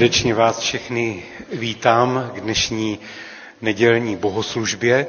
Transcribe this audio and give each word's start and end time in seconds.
Srdečně 0.00 0.34
vás 0.34 0.58
všechny 0.58 1.22
vítám 1.52 2.30
k 2.34 2.40
dnešní 2.40 2.98
nedělní 3.60 4.16
bohoslužbě. 4.16 5.06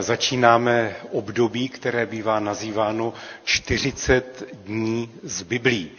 Začínáme 0.00 0.96
období, 1.12 1.68
které 1.68 2.06
bývá 2.06 2.40
nazýváno 2.40 3.12
40 3.44 4.42
dní 4.52 5.10
z 5.22 5.42
Biblí. 5.42 5.90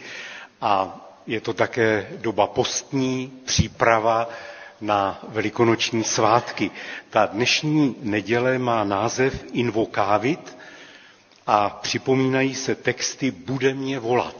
A 0.60 1.00
je 1.26 1.40
to 1.40 1.52
také 1.54 2.08
doba 2.20 2.46
postní, 2.46 3.32
příprava 3.44 4.28
na 4.80 5.18
velikonoční 5.28 6.04
svátky. 6.04 6.70
Ta 7.10 7.26
dnešní 7.26 7.96
neděle 8.00 8.58
má 8.58 8.84
název 8.84 9.44
Invokávit 9.52 10.56
a 11.46 11.70
připomínají 11.70 12.54
se 12.54 12.74
texty 12.74 13.30
Bude 13.30 13.74
mě 13.74 13.98
volat. 13.98 14.36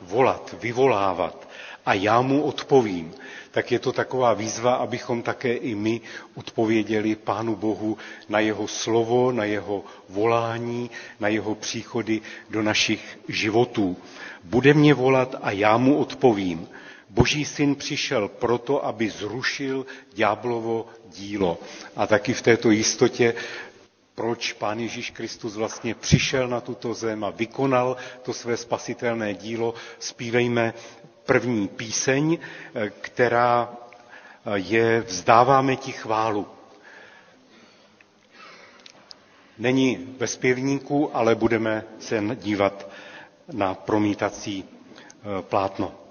Volat, 0.00 0.54
vyvolávat 0.62 1.45
a 1.86 1.94
já 1.94 2.20
mu 2.20 2.42
odpovím. 2.42 3.14
Tak 3.50 3.72
je 3.72 3.78
to 3.78 3.92
taková 3.92 4.34
výzva, 4.34 4.74
abychom 4.74 5.22
také 5.22 5.52
i 5.54 5.74
my 5.74 6.00
odpověděli 6.34 7.16
Pánu 7.16 7.56
Bohu 7.56 7.98
na 8.28 8.40
jeho 8.40 8.68
slovo, 8.68 9.32
na 9.32 9.44
jeho 9.44 9.84
volání, 10.08 10.90
na 11.20 11.28
jeho 11.28 11.54
příchody 11.54 12.20
do 12.50 12.62
našich 12.62 13.18
životů. 13.28 13.96
Bude 14.44 14.74
mě 14.74 14.94
volat 14.94 15.34
a 15.42 15.50
já 15.50 15.76
mu 15.76 15.96
odpovím. 15.98 16.68
Boží 17.10 17.44
syn 17.44 17.74
přišel 17.74 18.28
proto, 18.28 18.84
aby 18.86 19.10
zrušil 19.10 19.86
ďáblovo 20.14 20.86
dílo. 21.08 21.58
A 21.96 22.06
taky 22.06 22.32
v 22.34 22.42
této 22.42 22.70
jistotě 22.70 23.34
proč 24.14 24.52
pán 24.52 24.80
Ježíš 24.80 25.10
Kristus 25.10 25.56
vlastně 25.56 25.94
přišel 25.94 26.48
na 26.48 26.60
tuto 26.60 26.94
zem 26.94 27.24
a 27.24 27.30
vykonal 27.30 27.96
to 28.22 28.32
své 28.32 28.56
spasitelné 28.56 29.34
dílo, 29.34 29.74
zpívejme 29.98 30.74
první 31.26 31.68
píseň, 31.68 32.38
která 33.00 33.68
je 34.54 35.00
Vzdáváme 35.00 35.76
ti 35.76 35.92
chválu. 35.92 36.46
Není 39.58 40.14
ve 40.18 40.26
zpěvníku, 40.26 41.16
ale 41.16 41.34
budeme 41.34 41.84
se 41.98 42.22
dívat 42.34 42.88
na 43.52 43.74
promítací 43.74 44.64
plátno. 45.40 46.05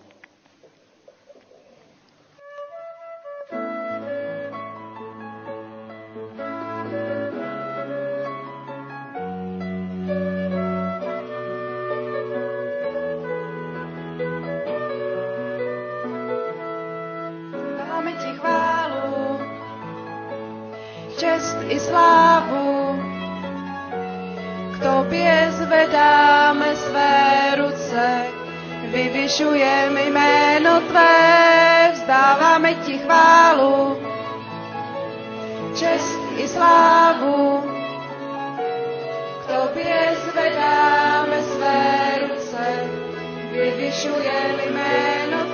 Vyvyšujeme 43.55 44.63
jméno 44.69 45.37
Tvé, 45.37 45.44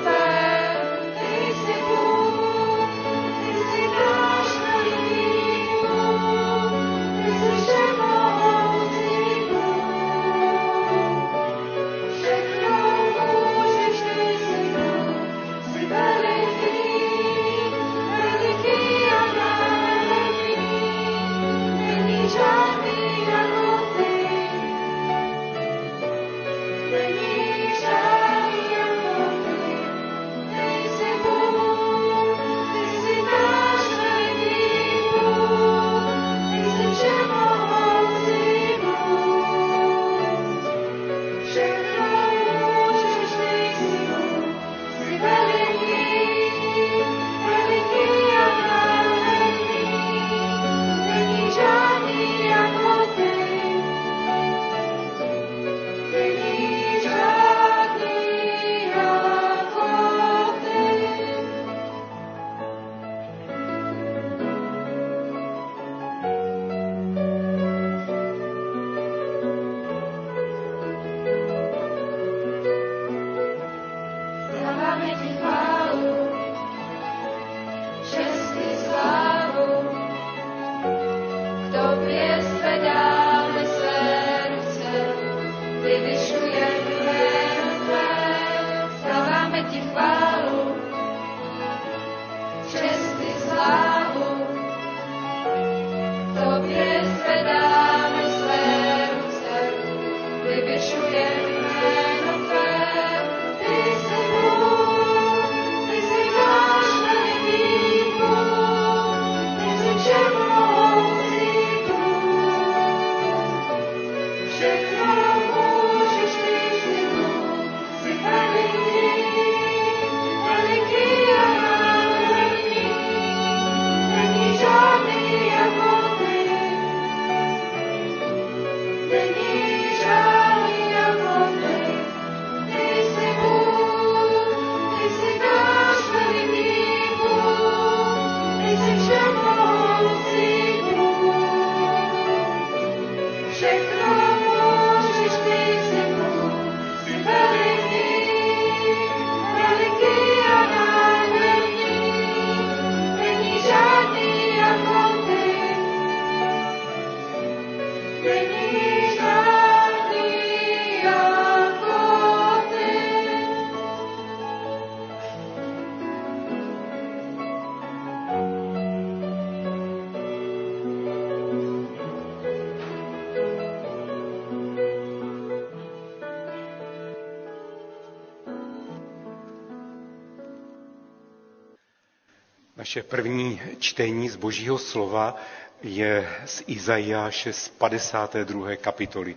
Naše 182.91 183.03
první 183.03 183.61
čtení 183.79 184.29
z 184.29 184.35
Božího 184.35 184.77
slova 184.77 185.35
je 185.83 186.29
z 186.45 186.63
Izajáše 186.67 187.53
z 187.53 187.67
52. 187.67 188.75
kapitoly. 188.75 189.35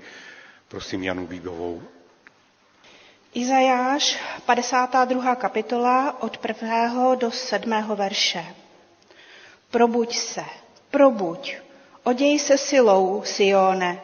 Prosím 0.68 1.02
Janu 1.04 1.26
Bíbovou. 1.26 1.82
Izajáš, 3.34 4.18
52. 4.46 5.34
kapitola 5.34 6.22
od 6.22 6.38
1. 6.62 7.14
do 7.14 7.30
7. 7.30 7.72
verše. 7.94 8.44
Probuď 9.70 10.16
se, 10.16 10.44
probuď, 10.90 11.56
oděj 12.04 12.38
se 12.38 12.58
silou, 12.58 13.22
Sione, 13.24 14.00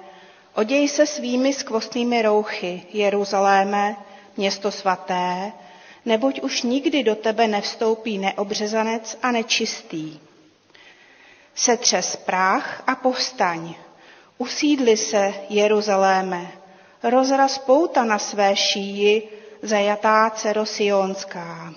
oděj 0.55 0.89
se 0.89 1.07
svými 1.07 1.53
skvostnými 1.55 2.23
rouchy, 2.23 2.83
Jeruzaléme, 2.93 3.97
město 4.37 4.71
svaté, 4.71 5.53
neboť 6.05 6.41
už 6.41 6.63
nikdy 6.63 7.03
do 7.03 7.15
tebe 7.15 7.47
nevstoupí 7.49 8.19
neobřezanec 8.19 9.19
a 9.23 9.31
nečistý. 9.31 10.21
Setřes 11.55 12.17
prach 12.17 12.83
a 12.87 12.95
povstaň, 12.95 13.75
usídli 14.39 14.97
se, 14.97 15.35
Jeruzaléme, 15.49 16.53
rozraz 17.03 17.59
pouta 17.59 18.05
na 18.05 18.19
své 18.19 18.57
šíji, 18.57 19.29
zajatá 19.63 20.31
dcero 20.31 20.67
Sionská. 20.67 21.75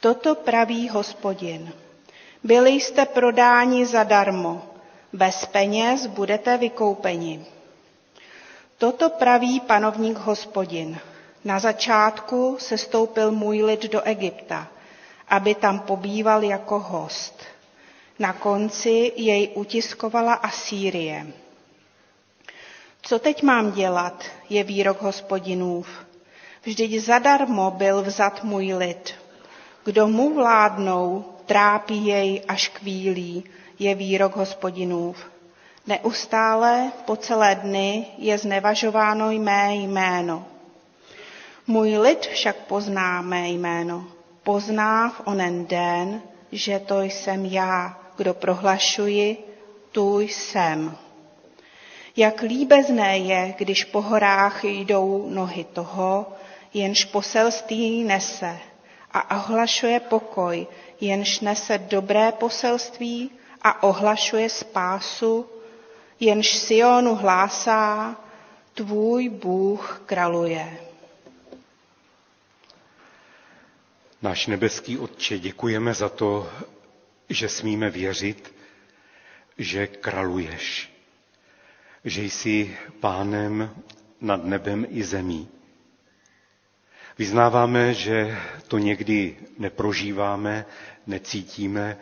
Toto 0.00 0.34
praví 0.34 0.88
hospodin. 0.88 1.72
Byli 2.44 2.70
jste 2.70 3.04
prodáni 3.06 3.86
zadarmo, 3.86 4.62
bez 5.12 5.46
peněz 5.46 6.06
budete 6.06 6.56
vykoupeni. 6.58 7.44
Toto 8.78 9.10
praví 9.10 9.60
panovník 9.60 10.18
hospodin. 10.18 11.00
Na 11.44 11.58
začátku 11.58 12.56
se 12.60 12.78
stoupil 12.78 13.32
můj 13.32 13.62
lid 13.62 13.82
do 13.92 14.02
Egypta, 14.02 14.68
aby 15.28 15.54
tam 15.54 15.78
pobýval 15.80 16.44
jako 16.44 16.78
host. 16.78 17.42
Na 18.18 18.32
konci 18.32 19.12
jej 19.16 19.50
utiskovala 19.54 20.34
Asýrie. 20.34 21.26
Co 23.02 23.18
teď 23.18 23.42
mám 23.42 23.72
dělat, 23.72 24.24
je 24.48 24.64
výrok 24.64 25.02
hospodinův. 25.02 25.88
Vždyť 26.64 27.00
zadarmo 27.04 27.70
byl 27.70 28.02
vzat 28.02 28.44
můj 28.44 28.74
lid. 28.74 29.14
Kdo 29.84 30.08
mu 30.08 30.34
vládnou, 30.34 31.24
trápí 31.46 32.06
jej 32.06 32.42
až 32.48 32.68
kvílí, 32.68 33.44
je 33.78 33.94
výrok 33.94 34.36
hospodinův. 34.36 35.16
Neustále 35.86 36.92
po 37.06 37.16
celé 37.16 37.54
dny 37.54 38.06
je 38.18 38.38
znevažováno 38.38 39.32
mé 39.38 39.74
jméno. 39.74 40.44
Můj 41.66 41.98
lid 41.98 42.26
však 42.26 42.56
pozná 42.56 43.22
mé 43.22 43.48
jméno. 43.48 44.04
Pozná 44.42 45.08
v 45.10 45.20
onen 45.24 45.66
den, 45.66 46.22
že 46.52 46.78
to 46.78 47.02
jsem 47.02 47.44
já, 47.44 48.00
kdo 48.16 48.34
prohlašuji, 48.34 49.36
tu 49.92 50.20
jsem. 50.20 50.96
Jak 52.16 52.42
líbezné 52.42 53.18
je, 53.18 53.54
když 53.58 53.84
po 53.84 54.00
horách 54.00 54.64
jdou 54.64 55.30
nohy 55.30 55.64
toho, 55.64 56.26
jenž 56.74 57.04
poselství 57.04 58.04
nese 58.04 58.58
a 59.12 59.36
ohlašuje 59.36 60.00
pokoj, 60.00 60.66
jenž 61.00 61.40
nese 61.40 61.78
dobré 61.78 62.32
poselství 62.32 63.30
a 63.62 63.82
ohlašuje 63.82 64.48
spásu, 64.48 65.46
jenž 66.20 66.56
Sionu 66.56 67.14
hlásá, 67.14 68.16
tvůj 68.74 69.28
Bůh 69.28 70.02
kraluje. 70.06 70.91
Náš 74.22 74.46
nebeský 74.46 74.98
Otče, 74.98 75.38
děkujeme 75.38 75.94
za 75.94 76.08
to, 76.08 76.50
že 77.28 77.48
smíme 77.48 77.90
věřit, 77.90 78.54
že 79.58 79.86
kraluješ, 79.86 80.92
že 82.04 82.22
jsi 82.22 82.76
pánem 83.00 83.70
nad 84.20 84.44
nebem 84.44 84.86
i 84.90 85.04
zemí. 85.04 85.48
Vyznáváme, 87.18 87.94
že 87.94 88.38
to 88.68 88.78
někdy 88.78 89.36
neprožíváme, 89.58 90.66
necítíme 91.06 91.96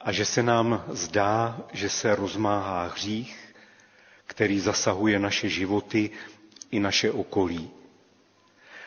a 0.00 0.12
že 0.12 0.24
se 0.24 0.42
nám 0.42 0.84
zdá, 0.88 1.60
že 1.72 1.88
se 1.88 2.14
rozmáhá 2.14 2.86
hřích, 2.86 3.54
který 4.26 4.60
zasahuje 4.60 5.18
naše 5.18 5.48
životy 5.48 6.10
i 6.70 6.80
naše 6.80 7.12
okolí. 7.12 7.70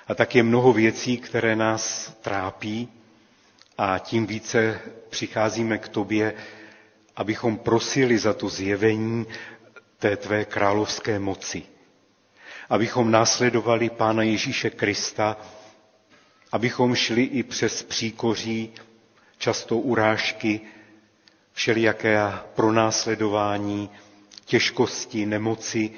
A 0.09 0.15
tak 0.15 0.35
je 0.35 0.43
mnoho 0.43 0.73
věcí, 0.73 1.17
které 1.17 1.55
nás 1.55 2.13
trápí 2.21 2.89
a 3.77 3.99
tím 3.99 4.25
více 4.27 4.79
přicházíme 5.09 5.77
k 5.77 5.87
tobě, 5.89 6.33
abychom 7.15 7.57
prosili 7.57 8.17
za 8.17 8.33
to 8.33 8.49
zjevení 8.49 9.25
té 9.97 10.17
tvé 10.17 10.45
královské 10.45 11.19
moci. 11.19 11.63
Abychom 12.69 13.11
následovali 13.11 13.89
Pána 13.89 14.23
Ježíše 14.23 14.69
Krista, 14.69 15.37
abychom 16.51 16.95
šli 16.95 17.23
i 17.23 17.43
přes 17.43 17.83
příkoří, 17.83 18.73
často 19.37 19.77
urážky, 19.77 20.61
všelijaké 21.53 22.19
pronásledování, 22.55 23.89
těžkosti, 24.45 25.25
nemoci, 25.25 25.91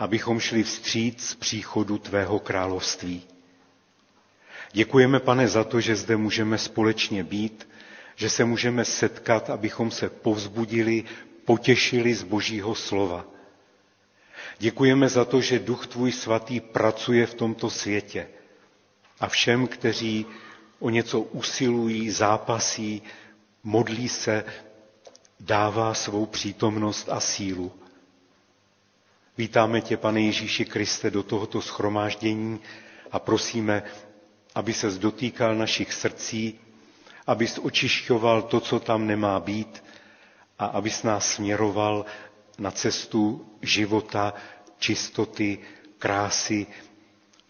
abychom 0.00 0.40
šli 0.40 0.62
vstříc 0.62 1.34
příchodu 1.34 1.98
tvého 1.98 2.38
království. 2.38 3.22
Děkujeme, 4.72 5.20
pane, 5.20 5.48
za 5.48 5.64
to, 5.64 5.80
že 5.80 5.96
zde 5.96 6.16
můžeme 6.16 6.58
společně 6.58 7.24
být, 7.24 7.68
že 8.16 8.30
se 8.30 8.44
můžeme 8.44 8.84
setkat, 8.84 9.50
abychom 9.50 9.90
se 9.90 10.08
povzbudili, 10.08 11.04
potěšili 11.44 12.14
z 12.14 12.22
Božího 12.22 12.74
slova. 12.74 13.24
Děkujeme 14.58 15.08
za 15.08 15.24
to, 15.24 15.40
že 15.40 15.58
Duch 15.58 15.86
Tvůj 15.86 16.12
Svatý 16.12 16.60
pracuje 16.60 17.26
v 17.26 17.34
tomto 17.34 17.70
světě 17.70 18.28
a 19.20 19.28
všem, 19.28 19.66
kteří 19.66 20.26
o 20.78 20.90
něco 20.90 21.20
usilují, 21.20 22.10
zápasí, 22.10 23.02
modlí 23.64 24.08
se, 24.08 24.44
dává 25.40 25.94
svou 25.94 26.26
přítomnost 26.26 27.08
a 27.08 27.20
sílu. 27.20 27.72
Vítáme 29.40 29.80
tě, 29.80 29.96
pane 29.96 30.20
Ježíši 30.20 30.64
Kriste, 30.64 31.10
do 31.10 31.22
tohoto 31.22 31.62
schromáždění 31.62 32.60
a 33.12 33.18
prosíme, 33.18 33.82
aby 34.54 34.72
se 34.72 34.90
dotýkal 34.90 35.54
našich 35.54 35.92
srdcí, 35.92 36.58
abys 37.26 37.58
očišťoval 37.62 38.42
to, 38.42 38.60
co 38.60 38.80
tam 38.80 39.06
nemá 39.06 39.40
být 39.40 39.84
a 40.58 40.64
abys 40.66 41.02
nás 41.02 41.32
směroval 41.32 42.04
na 42.58 42.70
cestu 42.70 43.46
života, 43.62 44.34
čistoty, 44.78 45.58
krásy, 45.98 46.66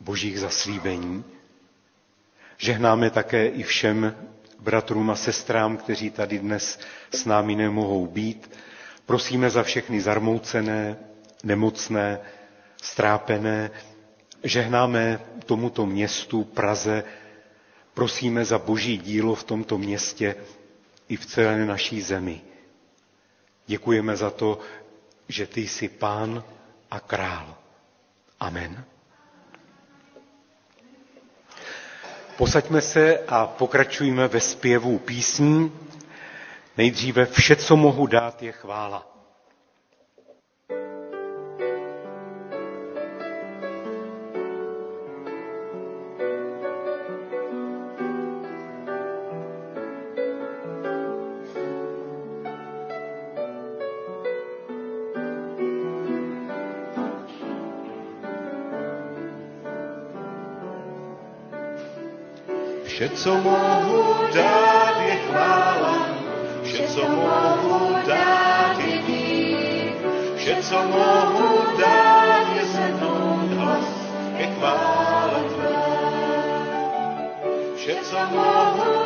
božích 0.01 0.41
zaslíbení. 0.41 1.25
Žehnáme 2.59 3.11
také 3.11 3.47
i 3.47 3.63
všem 3.63 4.17
bratrům 4.61 5.11
a 5.11 5.17
sestrám, 5.17 5.77
kteří 5.77 6.11
tady 6.11 6.39
dnes 6.39 6.81
s 7.11 7.25
námi 7.25 7.55
nemohou 7.57 8.07
být. 8.07 8.51
Prosíme 9.07 9.51
za 9.51 9.63
všechny 9.63 10.01
zarmoucené, 10.01 11.10
nemocné, 11.45 12.19
strápené, 12.83 13.71
žehnáme 14.45 15.21
tomuto 15.47 15.87
městu 15.87 16.45
Praze, 16.45 17.05
prosíme 17.95 18.45
za 18.45 18.59
boží 18.59 18.99
dílo 18.99 19.35
v 19.35 19.45
tomto 19.45 19.79
městě 19.79 20.35
i 21.09 21.17
v 21.17 21.27
celé 21.27 21.67
naší 21.67 22.01
zemi. 22.03 22.41
Děkujeme 23.67 24.17
za 24.17 24.31
to, 24.31 24.59
že 25.29 25.47
ty 25.47 25.61
jsi 25.69 25.89
pán 25.89 26.45
a 26.91 27.01
král. 27.01 27.57
Amen. 28.41 28.85
Posaďme 32.37 32.81
se 32.81 33.19
a 33.29 33.47
pokračujme 33.47 34.29
ve 34.29 34.41
zpěvu 34.41 34.99
písní. 34.99 35.73
Nejdříve 36.77 37.27
vše, 37.27 37.57
co 37.57 37.77
mohu 37.77 38.07
dát, 38.07 38.43
je 38.43 38.53
chvála. 38.53 39.10
Vše, 63.01 63.09
co 63.09 63.35
mohu 63.37 64.15
dát, 64.35 65.01
je 65.07 65.17
chvála, 65.17 66.09
vše, 66.63 66.87
co 66.89 67.09
mohu 67.09 67.97
dát, 68.07 68.79
je 68.79 68.99
dík, 68.99 69.97
vše, 70.37 70.57
co 70.63 70.75
mohu 70.75 71.79
dát, 71.81 72.57
je 72.57 72.65
zvednout 72.65 73.53
hlas. 73.53 73.85
Ke 74.37 74.47
chvále 74.47 75.41
tvé. 75.49 75.77
Vše, 77.77 77.97
co 78.03 78.19
mohu 78.37 79.00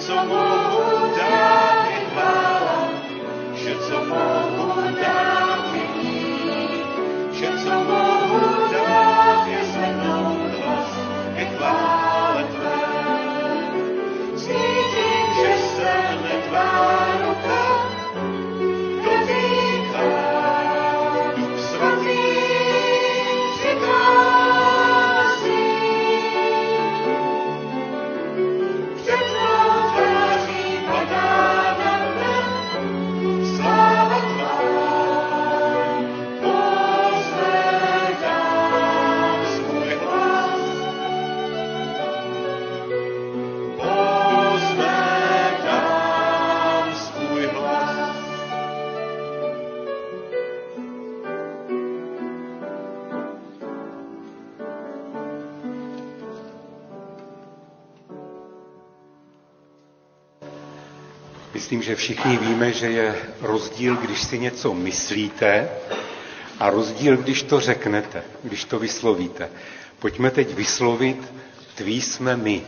Should 0.00 0.06
someone 0.16 1.14
die 1.14 2.00
in 2.00 2.16
life? 2.16 3.58
Should 3.58 3.82
someone? 3.82 4.39
Myslím, 61.70 61.82
že 61.82 61.96
všichni 61.96 62.36
víme, 62.36 62.72
že 62.72 62.86
je 62.90 63.16
rozdíl, 63.40 63.96
když 63.96 64.22
si 64.22 64.38
něco 64.38 64.74
myslíte 64.74 65.68
a 66.60 66.70
rozdíl, 66.70 67.16
když 67.16 67.42
to 67.42 67.60
řeknete, 67.60 68.22
když 68.44 68.64
to 68.64 68.78
vyslovíte. 68.78 69.48
Pojďme 69.98 70.30
teď 70.30 70.54
vyslovit, 70.54 71.32
tví 71.74 72.00
jsme 72.02 72.36
my. 72.36 72.62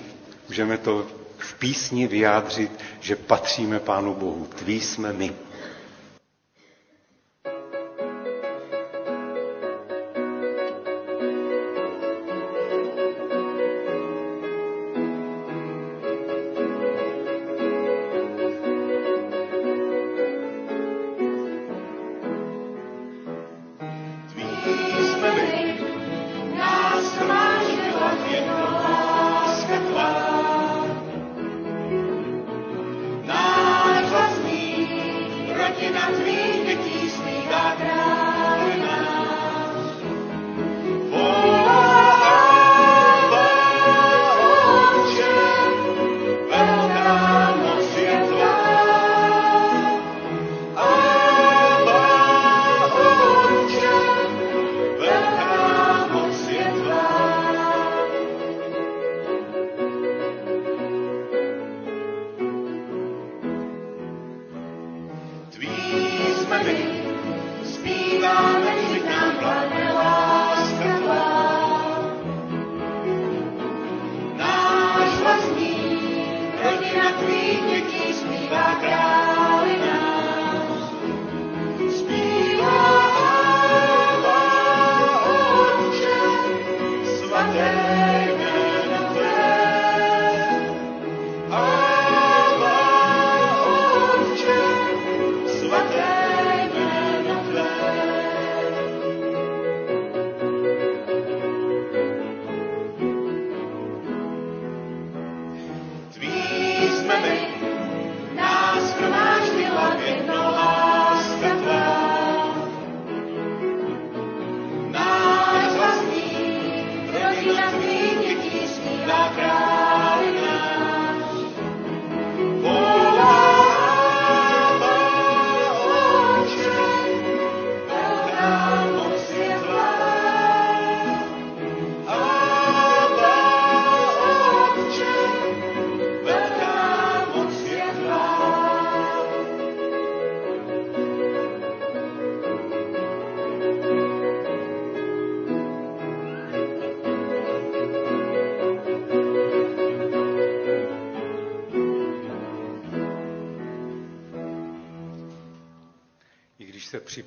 Můžeme 0.49 0.79
to 0.79 1.07
v 1.39 1.55
písni 1.55 2.07
vyjádřit, 2.07 2.71
že 3.01 3.17
patříme 3.17 3.81
Pánu 3.81 4.15
Bohu. 4.15 4.47
Tví 4.59 4.81
jsme 4.81 5.13
my. 5.13 5.33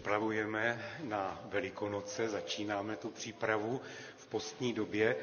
připravujeme 0.06 0.86
na 1.04 1.42
Velikonoce, 1.46 2.30
začínáme 2.30 2.96
tu 2.96 3.10
přípravu 3.12 3.82
v 4.18 4.28
postní 4.28 4.74
době, 4.74 5.16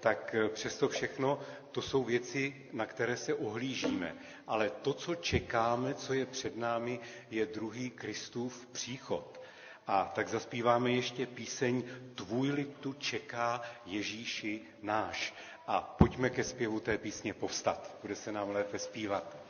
tak 0.00 0.34
eh, 0.34 0.48
přesto 0.48 0.88
všechno 0.88 1.40
to 1.72 1.82
jsou 1.82 2.04
věci, 2.04 2.56
na 2.72 2.86
které 2.86 3.16
se 3.16 3.34
ohlížíme. 3.34 4.14
Ale 4.46 4.70
to, 4.70 4.94
co 4.94 5.14
čekáme, 5.14 5.94
co 5.94 6.14
je 6.14 6.26
před 6.26 6.56
námi, 6.56 7.00
je 7.30 7.46
druhý 7.46 7.90
Kristův 7.90 8.66
příchod. 8.72 9.40
A 9.86 10.12
tak 10.14 10.28
zaspíváme 10.28 10.90
ještě 10.92 11.26
píseň 11.26 11.82
Tvůj 12.14 12.50
lid 12.50 12.76
tu 12.80 12.92
čeká 12.92 13.62
Ježíši 13.86 14.60
náš. 14.82 15.34
A 15.66 15.80
pojďme 15.80 16.30
ke 16.30 16.44
zpěvu 16.44 16.80
té 16.80 16.98
písně 16.98 17.34
povstat, 17.34 17.96
bude 18.02 18.16
se 18.16 18.32
nám 18.32 18.50
lépe 18.50 18.78
zpívat. 18.78 19.49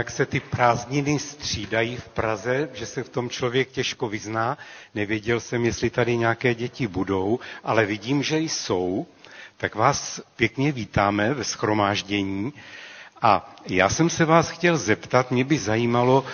Nějak 0.00 0.10
se 0.10 0.26
ty 0.26 0.40
prázdniny 0.40 1.18
střídají 1.18 1.96
v 1.96 2.08
Praze, 2.08 2.68
že 2.72 2.86
se 2.86 3.02
v 3.02 3.08
tom 3.08 3.30
člověk 3.30 3.68
těžko 3.70 4.08
vyzná. 4.08 4.58
Nevěděl 4.94 5.40
jsem, 5.40 5.64
jestli 5.64 5.90
tady 5.90 6.16
nějaké 6.16 6.54
děti 6.54 6.86
budou, 6.86 7.38
ale 7.64 7.86
vidím, 7.86 8.22
že 8.22 8.38
jsou. 8.38 9.06
Tak 9.56 9.74
vás 9.74 10.20
pěkně 10.36 10.72
vítáme 10.72 11.34
ve 11.34 11.44
schromáždění. 11.44 12.52
A 13.22 13.54
já 13.66 13.88
jsem 13.88 14.10
se 14.10 14.24
vás 14.24 14.50
chtěl 14.50 14.76
zeptat, 14.76 15.30
mě 15.30 15.44
by 15.44 15.58
zajímalo, 15.58 16.24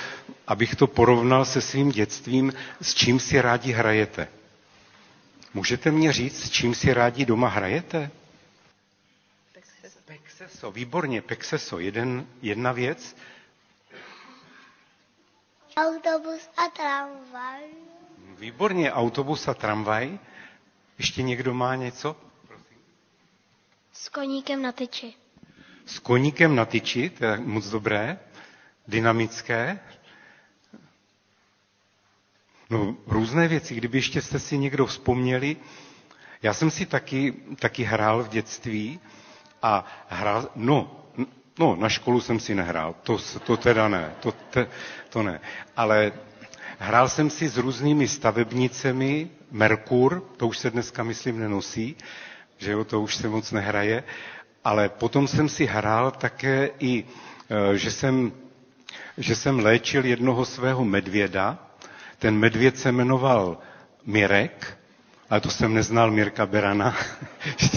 abych 0.46 0.74
to 0.76 0.86
porovnal 0.86 1.44
se 1.44 1.60
svým 1.60 1.90
dětstvím, 1.90 2.52
s 2.82 2.94
čím 2.94 3.20
si 3.20 3.40
rádi 3.40 3.72
hrajete. 3.72 4.28
Můžete 5.54 5.90
mě 5.90 6.12
říct, 6.12 6.44
s 6.44 6.50
čím 6.50 6.74
si 6.74 6.94
rádi 6.94 7.24
doma 7.24 7.48
hrajete? 7.48 8.10
Pexeso, 10.06 10.70
výborně, 10.70 11.22
Pexeso, 11.22 11.78
jeden, 11.78 12.26
jedna 12.42 12.72
věc. 12.72 13.16
Autobus 15.76 16.48
a 16.56 16.68
tramvaj. 16.70 17.62
Výborně, 18.38 18.92
autobus 18.92 19.48
a 19.48 19.54
tramvaj. 19.54 20.18
Ještě 20.98 21.22
někdo 21.22 21.54
má 21.54 21.74
něco? 21.74 22.16
S 23.92 24.08
koníkem 24.08 24.62
na 24.62 24.72
tyči. 24.72 25.14
S 25.86 25.98
koníkem 25.98 26.56
na 26.56 26.64
tyči, 26.64 27.10
to 27.10 27.24
je 27.24 27.36
moc 27.38 27.68
dobré. 27.70 28.18
Dynamické. 28.88 29.80
No, 32.70 32.96
různé 33.06 33.48
věci. 33.48 33.74
Kdyby 33.74 33.98
ještě 33.98 34.22
jste 34.22 34.38
si 34.38 34.58
někdo 34.58 34.86
vzpomněli, 34.86 35.56
já 36.42 36.54
jsem 36.54 36.70
si 36.70 36.86
taky, 36.86 37.32
taky 37.60 37.82
hrál 37.82 38.22
v 38.24 38.28
dětství 38.28 39.00
a 39.62 39.84
hrál, 40.08 40.50
no, 40.54 41.05
No, 41.58 41.76
na 41.76 41.88
školu 41.88 42.20
jsem 42.20 42.40
si 42.40 42.54
nehrál, 42.54 42.94
to, 43.02 43.18
to 43.44 43.56
teda 43.56 43.88
ne, 43.88 44.12
to, 44.20 44.32
te, 44.32 44.66
to 45.08 45.22
ne. 45.22 45.40
Ale 45.76 46.12
hrál 46.78 47.08
jsem 47.08 47.30
si 47.30 47.48
s 47.48 47.56
různými 47.56 48.08
stavebnicemi, 48.08 49.30
Merkur, 49.50 50.22
to 50.36 50.48
už 50.48 50.58
se 50.58 50.70
dneska, 50.70 51.02
myslím, 51.02 51.38
nenosí, 51.40 51.96
že 52.58 52.70
jo, 52.72 52.84
to 52.84 53.00
už 53.00 53.14
se 53.16 53.28
moc 53.28 53.52
nehraje, 53.52 54.04
ale 54.64 54.88
potom 54.88 55.28
jsem 55.28 55.48
si 55.48 55.66
hrál 55.66 56.10
také 56.10 56.70
i, 56.78 57.04
e, 57.74 57.78
že 57.78 57.90
jsem, 57.90 58.32
že 59.18 59.36
jsem 59.36 59.58
léčil 59.58 60.04
jednoho 60.04 60.44
svého 60.44 60.84
medvěda, 60.84 61.58
ten 62.18 62.38
medvěd 62.38 62.78
se 62.78 62.92
jmenoval 62.92 63.58
Mirek, 64.06 64.78
ale 65.30 65.40
to 65.40 65.50
jsem 65.50 65.74
neznal 65.74 66.10
Mirka 66.10 66.46
Berana, 66.46 66.94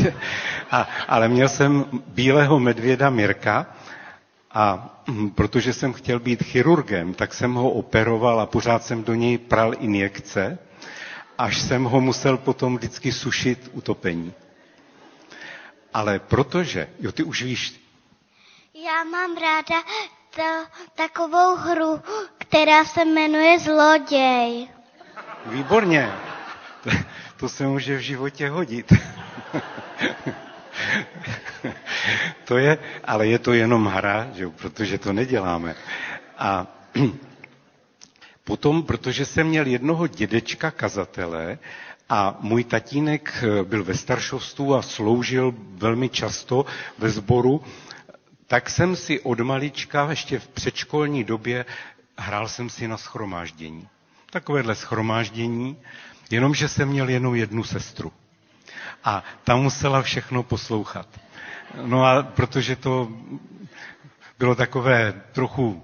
a, 0.71 0.87
ale 1.07 1.27
měl 1.27 1.49
jsem 1.49 1.85
bílého 2.07 2.59
medvěda 2.59 3.09
Mirka 3.09 3.65
a 4.51 4.95
hm, 5.07 5.29
protože 5.29 5.73
jsem 5.73 5.93
chtěl 5.93 6.19
být 6.19 6.43
chirurgem, 6.43 7.13
tak 7.13 7.33
jsem 7.33 7.53
ho 7.53 7.69
operoval 7.71 8.39
a 8.41 8.45
pořád 8.45 8.83
jsem 8.83 9.03
do 9.03 9.13
něj 9.13 9.37
pral 9.37 9.73
injekce, 9.79 10.57
až 11.37 11.61
jsem 11.61 11.83
ho 11.83 12.01
musel 12.01 12.37
potom 12.37 12.77
vždycky 12.77 13.11
sušit 13.11 13.69
utopení. 13.73 14.33
Ale 15.93 16.19
protože, 16.19 16.87
jo, 16.99 17.11
ty 17.11 17.23
už 17.23 17.43
víš. 17.43 17.81
Já 18.73 19.03
mám 19.03 19.35
ráda 19.37 19.83
to, 20.35 20.65
takovou 20.95 21.55
hru, 21.55 22.01
která 22.37 22.85
se 22.85 23.05
jmenuje 23.05 23.59
Zloděj. 23.59 24.67
Výborně. 25.45 26.11
To 27.39 27.49
se 27.49 27.67
může 27.67 27.97
v 27.97 28.01
životě 28.01 28.49
hodit. 28.49 28.93
to 32.45 32.57
je, 32.57 32.77
ale 33.03 33.27
je 33.27 33.39
to 33.39 33.53
jenom 33.53 33.85
hra, 33.85 34.27
že, 34.35 34.47
protože 34.49 34.97
to 34.97 35.13
neděláme. 35.13 35.75
A 36.37 36.67
potom, 38.43 38.83
protože 38.83 39.25
jsem 39.25 39.47
měl 39.47 39.67
jednoho 39.67 40.07
dědečka 40.07 40.71
kazatele 40.71 41.57
a 42.09 42.37
můj 42.39 42.63
tatínek 42.63 43.43
byl 43.63 43.83
ve 43.83 43.93
staršovstvu 43.95 44.75
a 44.75 44.81
sloužil 44.81 45.53
velmi 45.73 46.09
často 46.09 46.65
ve 46.97 47.09
sboru, 47.09 47.63
tak 48.47 48.69
jsem 48.69 48.95
si 48.95 49.19
od 49.19 49.39
malička, 49.39 50.09
ještě 50.09 50.39
v 50.39 50.47
předškolní 50.47 51.23
době, 51.23 51.65
hrál 52.17 52.47
jsem 52.47 52.69
si 52.69 52.87
na 52.87 52.97
schromáždění. 52.97 53.87
Takovéhle 54.31 54.75
schromáždění, 54.75 55.77
jenomže 56.29 56.67
jsem 56.67 56.89
měl 56.89 57.09
jenom 57.09 57.35
jednu 57.35 57.63
sestru 57.63 58.11
a 59.03 59.23
ta 59.43 59.55
musela 59.55 60.01
všechno 60.01 60.43
poslouchat. 60.43 61.07
No 61.81 62.05
a 62.05 62.23
protože 62.23 62.75
to 62.75 63.09
bylo 64.39 64.55
takové 64.55 65.13
trochu 65.31 65.83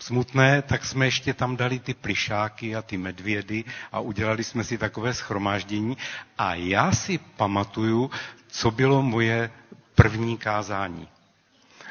smutné, 0.00 0.62
tak 0.62 0.84
jsme 0.84 1.06
ještě 1.06 1.34
tam 1.34 1.56
dali 1.56 1.78
ty 1.78 1.94
plišáky 1.94 2.76
a 2.76 2.82
ty 2.82 2.96
medvědy 2.96 3.64
a 3.92 4.00
udělali 4.00 4.44
jsme 4.44 4.64
si 4.64 4.78
takové 4.78 5.14
schromáždění. 5.14 5.96
A 6.38 6.54
já 6.54 6.92
si 6.92 7.18
pamatuju, 7.18 8.10
co 8.48 8.70
bylo 8.70 9.02
moje 9.02 9.50
první 9.94 10.38
kázání. 10.38 11.08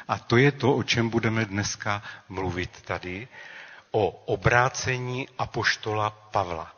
A 0.08 0.18
to 0.18 0.36
je 0.36 0.52
to, 0.52 0.74
o 0.76 0.82
čem 0.82 1.08
budeme 1.08 1.44
dneska 1.44 2.02
mluvit 2.28 2.82
tady, 2.82 3.28
o 3.90 4.08
obrácení 4.10 5.28
apoštola 5.38 6.10
Pavla. 6.10 6.73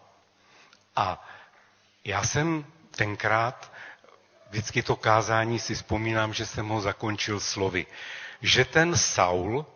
A 0.96 1.28
já 2.04 2.22
jsem 2.24 2.64
tenkrát 2.90 3.72
vždycky 4.50 4.82
to 4.82 4.96
kázání 4.96 5.58
si 5.58 5.74
vzpomínám, 5.74 6.32
že 6.34 6.46
jsem 6.46 6.68
ho 6.68 6.80
zakončil 6.80 7.40
slovy, 7.40 7.86
že 8.42 8.64
ten 8.64 8.96
Saul 8.96 9.66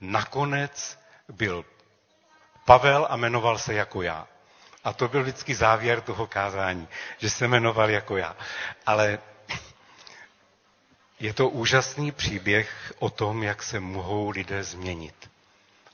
nakonec 0.00 0.98
byl 1.28 1.64
Pavel 2.64 3.06
a 3.10 3.16
jmenoval 3.16 3.58
se 3.58 3.74
jako 3.74 4.02
já. 4.02 4.26
A 4.84 4.92
to 4.92 5.08
byl 5.08 5.22
vždycky 5.22 5.54
závěr 5.54 6.00
toho 6.00 6.26
kázání, 6.26 6.88
že 7.18 7.30
se 7.30 7.48
jmenoval 7.48 7.90
jako 7.90 8.16
já. 8.16 8.36
Ale 8.86 9.18
je 11.20 11.32
to 11.34 11.48
úžasný 11.48 12.12
příběh 12.12 12.92
o 12.98 13.10
tom, 13.10 13.42
jak 13.42 13.62
se 13.62 13.80
mohou 13.80 14.30
lidé 14.30 14.64
změnit. 14.64 15.30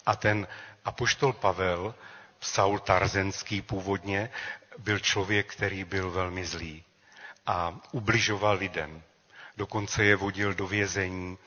A 0.07 0.17
ten 0.17 0.47
apoštol 0.85 1.33
Pavel, 1.33 1.95
Saul 2.41 2.79
Tarzenský 2.79 3.63
původně, 3.63 4.31
byl 4.79 4.99
člověk, 4.99 5.53
který 5.53 5.85
byl 5.85 6.11
velmi 6.11 6.45
zlý 6.47 6.85
a 7.47 7.75
ubližoval 7.93 8.57
lidem. 8.57 9.03
Dokonce 9.57 10.05
je 10.05 10.17
vodil 10.17 10.55
do 10.55 10.67
vězení. 10.67 11.39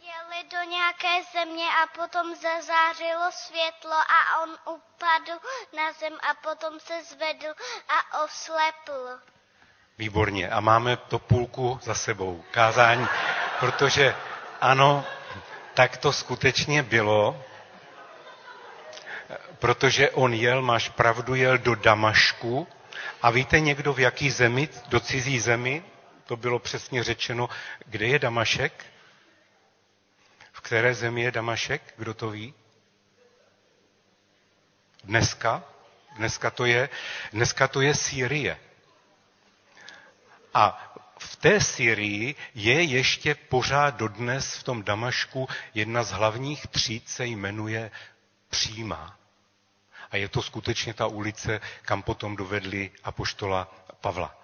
Jeli 0.00 0.44
do 0.50 0.70
nějaké 0.70 1.22
země 1.32 1.64
a 1.82 1.86
potom 1.86 2.34
zazářilo 2.34 3.30
světlo 3.32 3.92
a 3.92 4.42
on 4.42 4.50
upadl 4.74 5.40
na 5.76 5.92
zem 5.92 6.12
a 6.30 6.34
potom 6.34 6.80
se 6.80 7.04
zvedl 7.04 7.46
a 7.88 8.24
oslepl. 8.24 9.20
Výborně. 9.98 10.50
A 10.50 10.60
máme 10.60 10.96
to 10.96 11.18
půlku 11.18 11.78
za 11.82 11.94
sebou. 11.94 12.44
Kázání. 12.50 13.08
Protože 13.60 14.16
ano, 14.60 15.04
tak 15.74 15.96
to 15.96 16.12
skutečně 16.12 16.82
bylo, 16.82 17.44
protože 19.58 20.10
on 20.10 20.34
jel, 20.34 20.62
máš 20.62 20.88
pravdu, 20.88 21.34
jel 21.34 21.58
do 21.58 21.74
Damašku 21.74 22.68
a 23.22 23.30
víte 23.30 23.60
někdo 23.60 23.92
v 23.92 24.00
jaký 24.00 24.30
zemi, 24.30 24.68
do 24.88 25.00
cizí 25.00 25.40
zemi, 25.40 25.82
to 26.26 26.36
bylo 26.36 26.58
přesně 26.58 27.04
řečeno, 27.04 27.48
kde 27.86 28.06
je 28.06 28.18
Damašek? 28.18 28.86
V 30.52 30.60
které 30.60 30.94
zemi 30.94 31.22
je 31.22 31.30
Damašek? 31.30 31.82
Kdo 31.96 32.14
to 32.14 32.30
ví? 32.30 32.54
Dneska? 35.04 35.64
Dneska 36.16 36.50
to 36.50 36.64
je, 36.64 36.88
dneska 37.32 37.68
to 37.68 37.80
je 37.80 37.94
Sýrie. 37.94 38.58
A 40.54 40.94
v 41.18 41.36
té 41.36 41.60
Syrii 41.60 42.34
je 42.54 42.82
ještě 42.82 43.34
pořád 43.34 43.94
dodnes 43.96 44.54
v 44.56 44.62
tom 44.62 44.82
Damašku 44.82 45.48
jedna 45.74 46.02
z 46.02 46.10
hlavních 46.10 46.66
tříd 46.66 47.08
se 47.08 47.26
jmenuje 47.26 47.90
Přímá. 48.50 49.18
A 50.12 50.16
je 50.16 50.28
to 50.28 50.42
skutečně 50.42 50.94
ta 50.94 51.06
ulice, 51.06 51.60
kam 51.82 52.02
potom 52.02 52.36
dovedli 52.36 52.90
apoštola 53.04 53.74
Pavla. 54.00 54.34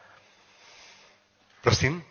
Prosím? 1.60 2.04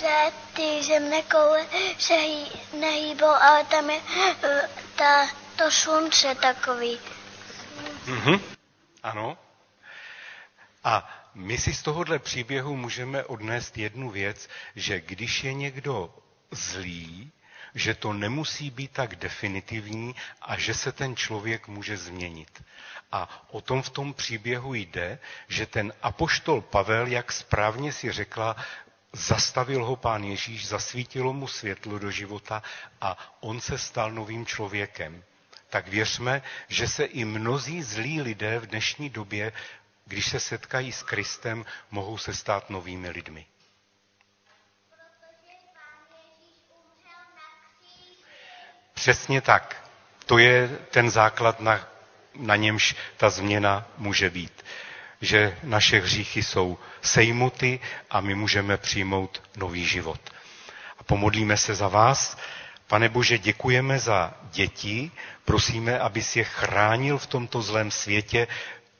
Že 0.00 0.32
ty 0.56 0.82
zemné 0.82 1.22
koule 1.22 1.66
se 1.98 2.14
hý, 2.14 2.46
nehýbou, 2.80 3.26
ale 3.26 3.64
tam 3.64 3.90
je 3.90 4.00
eh, 4.42 4.68
ta, 4.96 5.28
to 5.56 5.70
slunce 5.70 6.34
takový. 6.34 6.98
Mhm. 8.06 8.40
Ano. 9.02 9.38
A 10.84 11.08
my 11.34 11.58
si 11.58 11.74
z 11.74 11.82
tohohle 11.82 12.18
příběhu 12.18 12.76
můžeme 12.76 13.24
odnést 13.24 13.78
jednu 13.78 14.10
věc, 14.10 14.48
že 14.76 15.00
když 15.00 15.44
je 15.44 15.54
někdo 15.54 16.14
zlý, 16.50 17.32
že 17.74 17.94
to 17.94 18.12
nemusí 18.12 18.70
být 18.70 18.90
tak 18.90 19.16
definitivní 19.16 20.14
a 20.42 20.58
že 20.58 20.74
se 20.74 20.92
ten 20.92 21.16
člověk 21.16 21.68
může 21.68 21.96
změnit. 21.96 22.64
A 23.12 23.46
o 23.50 23.60
tom 23.60 23.82
v 23.82 23.90
tom 23.90 24.14
příběhu 24.14 24.74
jde, 24.74 25.18
že 25.48 25.66
ten 25.66 25.92
apoštol 26.02 26.60
Pavel, 26.60 27.06
jak 27.06 27.32
správně 27.32 27.92
si 27.92 28.12
řekla, 28.12 28.56
zastavil 29.12 29.84
ho 29.84 29.96
pán 29.96 30.24
Ježíš, 30.24 30.68
zasvítilo 30.68 31.32
mu 31.32 31.48
světlo 31.48 31.98
do 31.98 32.10
života 32.10 32.62
a 33.00 33.36
on 33.40 33.60
se 33.60 33.78
stal 33.78 34.12
novým 34.12 34.46
člověkem. 34.46 35.24
Tak 35.70 35.88
věřme, 35.88 36.42
že 36.68 36.88
se 36.88 37.04
i 37.04 37.24
mnozí 37.24 37.82
zlí 37.82 38.20
lidé 38.22 38.58
v 38.58 38.66
dnešní 38.66 39.10
době, 39.10 39.52
když 40.04 40.26
se 40.26 40.40
setkají 40.40 40.92
s 40.92 41.02
Kristem, 41.02 41.64
mohou 41.90 42.18
se 42.18 42.34
stát 42.34 42.70
novými 42.70 43.10
lidmi. 43.10 43.46
Přesně 49.02 49.40
tak. 49.40 49.90
To 50.26 50.38
je 50.38 50.68
ten 50.90 51.10
základ, 51.10 51.60
na, 51.60 51.88
na 52.34 52.56
němž 52.56 52.94
ta 53.16 53.30
změna 53.30 53.84
může 53.98 54.30
být. 54.30 54.64
Že 55.20 55.58
naše 55.62 56.00
hříchy 56.00 56.42
jsou 56.42 56.78
sejmuty 57.00 57.80
a 58.10 58.20
my 58.20 58.34
můžeme 58.34 58.76
přijmout 58.76 59.42
nový 59.56 59.86
život. 59.86 60.20
A 60.98 61.02
pomodlíme 61.04 61.56
se 61.56 61.74
za 61.74 61.88
vás. 61.88 62.38
Pane 62.86 63.08
Bože, 63.08 63.38
děkujeme 63.38 63.98
za 63.98 64.34
děti, 64.52 65.10
prosíme, 65.44 65.98
abys 65.98 66.36
je 66.36 66.44
chránil 66.44 67.18
v 67.18 67.26
tomto 67.26 67.62
zlém 67.62 67.90
světě 67.90 68.46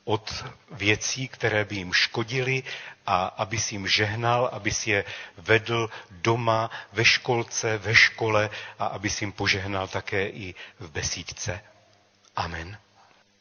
od 0.04 0.44
věcí, 0.70 1.28
které 1.28 1.64
by 1.64 1.76
jim 1.76 1.92
škodily 1.92 2.62
a 3.06 3.26
aby 3.26 3.58
si 3.58 3.74
jim 3.74 3.88
žehnal, 3.88 4.50
aby 4.52 4.70
si 4.70 4.90
je 4.90 5.04
vedl 5.38 5.90
doma, 6.10 6.70
ve 6.92 7.04
školce, 7.04 7.78
ve 7.78 7.94
škole 7.94 8.50
a 8.78 8.86
aby 8.86 9.10
si 9.10 9.24
jim 9.24 9.32
požehnal 9.32 9.88
také 9.88 10.28
i 10.28 10.54
v 10.80 10.90
besídce. 10.90 11.60
Amen. 12.36 12.78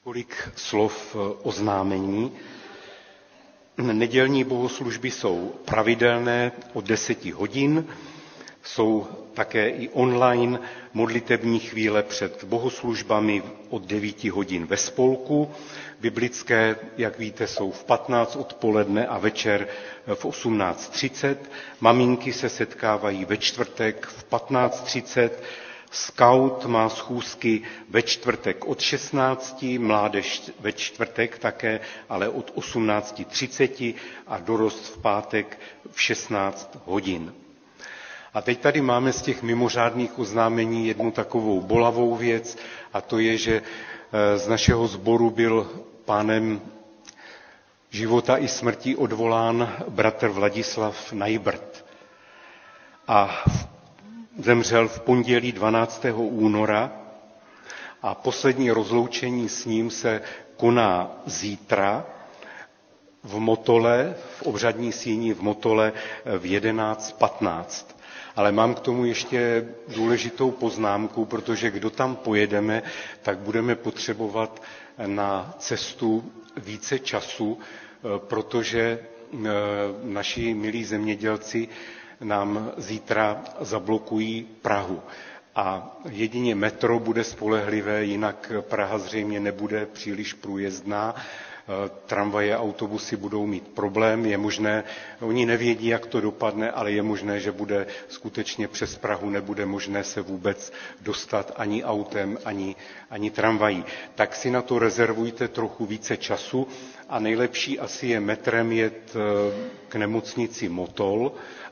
Kolik 0.04 0.50
slov 0.56 1.16
oznámení. 1.44 2.32
Nedělní 3.78 4.44
bohoslužby 4.44 5.12
jsou 5.12 5.62
pravidelné 5.66 6.52
od 6.74 6.86
10 6.86 7.26
hodin, 7.26 7.88
jsou 8.64 9.08
také 9.34 9.70
i 9.70 9.90
online 9.90 10.60
modlitební 10.94 11.60
chvíle 11.60 12.04
před 12.04 12.44
bohoslužbami 12.44 13.44
od 13.70 13.84
9 13.84 14.24
hodin 14.24 14.66
ve 14.66 14.78
spolku. 14.78 15.52
Biblické, 16.00 16.76
jak 16.98 17.20
víte, 17.20 17.48
jsou 17.48 17.72
v 17.72 17.84
15 17.84 18.36
odpoledne 18.36 19.08
a 19.08 19.18
večer 19.18 19.68
v 20.16 20.26
18.30. 20.26 21.36
Maminky 21.80 22.34
se 22.34 22.50
setkávají 22.50 23.26
ve 23.26 23.38
čtvrtek 23.38 24.06
v 24.08 24.26
15.30. 24.32 25.30
Scout 25.94 26.66
má 26.66 26.90
schůzky 26.90 27.62
ve 27.90 28.02
čtvrtek 28.02 28.66
od 28.66 28.80
16, 28.82 29.66
mládež 29.78 30.42
ve 30.60 30.72
čtvrtek 30.74 31.38
také, 31.38 31.80
ale 32.10 32.30
od 32.30 32.56
18.30 32.56 33.96
a 34.28 34.38
dorost 34.38 34.86
v 34.96 35.02
pátek 35.02 35.60
v 35.92 36.02
16 36.02 36.78
hodin. 36.86 37.34
A 38.34 38.42
teď 38.42 38.60
tady 38.62 38.82
máme 38.82 39.14
z 39.14 39.22
těch 39.22 39.44
mimořádných 39.44 40.20
oznámení 40.20 40.88
jednu 40.88 41.12
takovou 41.12 41.62
bolavou 41.62 42.16
věc, 42.16 42.58
a 42.94 43.02
to 43.02 43.20
je, 43.20 43.38
že 43.38 43.62
eh, 43.62 44.38
z 44.38 44.48
našeho 44.48 44.88
sboru 44.88 45.30
byl 45.30 45.70
pánem 46.06 46.62
života 47.90 48.38
i 48.38 48.48
smrti 48.48 48.96
odvolán 48.96 49.74
bratr 49.90 50.28
Vladislav 50.28 51.12
Najbrt. 51.14 51.86
A 53.08 53.44
zemřel 54.40 54.88
v 54.88 55.00
pondělí 55.00 55.52
12. 55.52 56.06
února 56.16 56.92
a 58.02 58.16
poslední 58.16 58.72
rozloučení 58.72 59.50
s 59.50 59.66
ním 59.66 59.90
se 59.92 60.22
koná 60.58 61.12
zítra 61.26 62.06
v 63.24 63.40
Motole, 63.40 64.16
v 64.38 64.42
obřadní 64.42 64.92
síni 64.92 65.34
v 65.34 65.42
Motole 65.42 65.94
v 66.26 66.44
11.15. 66.46 68.01
Ale 68.36 68.52
mám 68.52 68.74
k 68.76 68.80
tomu 68.80 69.06
ještě 69.06 69.66
důležitou 69.96 70.52
poznámku, 70.52 71.26
protože 71.26 71.72
kdo 71.72 71.90
tam 71.90 72.16
pojedeme, 72.16 72.84
tak 73.22 73.38
budeme 73.38 73.76
potřebovat 73.76 74.62
na 75.06 75.54
cestu 75.60 76.32
více 76.58 77.00
času, 77.00 77.60
eh, 77.60 78.08
protože 78.18 79.00
eh, 79.34 79.38
naši 80.04 80.54
milí 80.54 80.84
zemědělci 80.86 81.68
nám 82.22 82.72
zítra 82.78 83.44
zablokují 83.60 84.48
Prahu. 84.62 85.02
A 85.56 85.98
jedině 86.10 86.56
metro 86.56 87.00
bude 87.00 87.24
spolehlivé, 87.24 88.04
jinak 88.06 88.52
Praha 88.62 88.98
zřejmě 88.98 89.40
nebude 89.40 89.86
příliš 89.86 90.34
průjezdná 90.34 91.16
tramvaje, 92.06 92.58
autobusy 92.58 93.16
budou 93.18 93.46
mít 93.46 93.68
problém. 93.68 94.26
Je 94.26 94.38
možné, 94.38 94.84
oni 95.20 95.46
nevědí, 95.46 95.88
jak 95.88 96.06
to 96.06 96.22
dopadne, 96.22 96.72
ale 96.72 96.92
je 96.92 97.02
možné, 97.02 97.40
že 97.40 97.52
bude 97.52 97.88
skutečně 98.10 98.68
přes 98.68 98.96
Prahu 98.98 99.30
nebude 99.30 99.66
možné 99.66 100.04
se 100.04 100.22
vůbec 100.22 100.74
dostat 101.02 101.52
ani 101.56 101.84
autem, 101.84 102.38
ani, 102.46 102.76
ani 103.10 103.32
tramvají. 103.32 103.86
Tak 104.16 104.36
si 104.36 104.52
na 104.52 104.62
to 104.62 104.80
rezervujte 104.80 105.48
trochu 105.48 105.86
více 105.86 106.18
času 106.18 106.68
a 107.10 107.20
nejlepší 107.20 107.80
asi 107.80 108.08
je 108.08 108.20
metrem 108.20 108.72
jet 108.72 109.16
eh, 109.16 109.20
k 109.88 109.96
nemocnici 109.96 110.70
Motol 110.70 111.32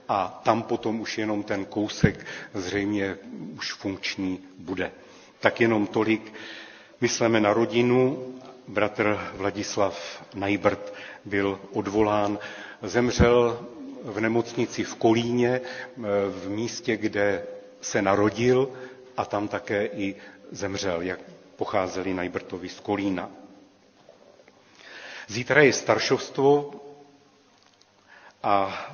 a 0.10 0.42
tam 0.44 0.64
potom 0.64 1.00
už 1.02 1.18
jenom 1.18 1.44
ten 1.44 1.66
kousek 1.66 2.26
zřejmě 2.54 3.18
už 3.58 3.74
funkční 3.74 4.40
bude. 4.60 4.92
Tak 5.40 5.62
jenom 5.62 5.88
tolik. 5.88 6.34
Myslíme 7.02 7.40
na 7.40 7.54
rodinu 7.54 8.20
bratr 8.70 9.18
Vladislav 9.34 10.24
Najbrt 10.36 10.94
byl 11.26 11.60
odvolán. 11.74 12.40
Zemřel 12.82 13.66
v 14.04 14.20
nemocnici 14.20 14.84
v 14.84 14.96
Kolíně, 14.96 15.62
v 16.30 16.50
místě, 16.50 16.98
kde 16.98 17.44
se 17.82 18.02
narodil 18.02 18.70
a 19.18 19.26
tam 19.26 19.48
také 19.48 19.86
i 19.86 20.16
zemřel, 20.52 21.02
jak 21.02 21.20
pocházeli 21.56 22.14
Najbrtovi 22.14 22.70
z 22.70 22.80
Kolína. 22.80 23.30
Zítra 25.28 25.62
je 25.62 25.74
staršovstvo 25.74 26.72
a 28.44 28.86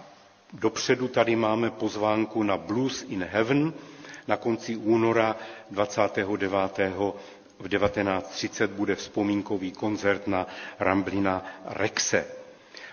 Dopředu 0.54 1.08
tady 1.08 1.36
máme 1.36 1.72
pozvánku 1.72 2.44
na 2.44 2.58
Blues 2.58 3.06
in 3.10 3.24
Heaven 3.24 3.74
na 4.28 4.38
konci 4.38 4.76
února 4.76 5.36
29. 5.72 6.80
v 7.60 7.68
19.30 7.68 8.68
bude 8.68 8.96
vzpomínkový 8.96 9.72
koncert 9.72 10.28
na 10.28 10.48
Ramblina 10.80 11.46
Rexe. 11.66 12.26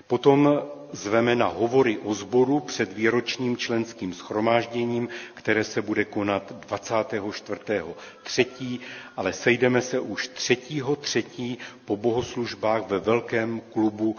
Potom 0.06 0.62
zveme 0.92 1.34
na 1.36 1.46
hovory 1.46 1.98
o 1.98 2.14
sboru 2.14 2.60
před 2.60 2.92
výročním 2.92 3.56
členským 3.56 4.14
schromážděním, 4.14 5.08
které 5.34 5.64
se 5.64 5.82
bude 5.82 6.04
konat 6.04 6.52
24.3., 6.70 8.80
ale 9.16 9.32
sejdeme 9.32 9.82
se 9.82 10.00
už 10.00 10.30
3.3. 10.30 11.56
po 11.84 11.96
bohoslužbách 11.96 12.86
ve 12.88 12.98
velkém 12.98 13.60
klubu 13.72 14.16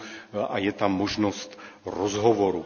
a 0.50 0.58
je 0.58 0.72
tam 0.72 0.92
možnost 0.94 1.60
rozhovoru. 1.86 2.66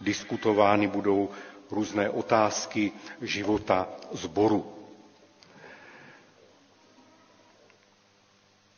Diskutovány 0.00 0.86
budou 0.86 1.28
různé 1.70 2.10
otázky 2.10 2.92
života 3.22 3.88
sboru. 4.12 4.81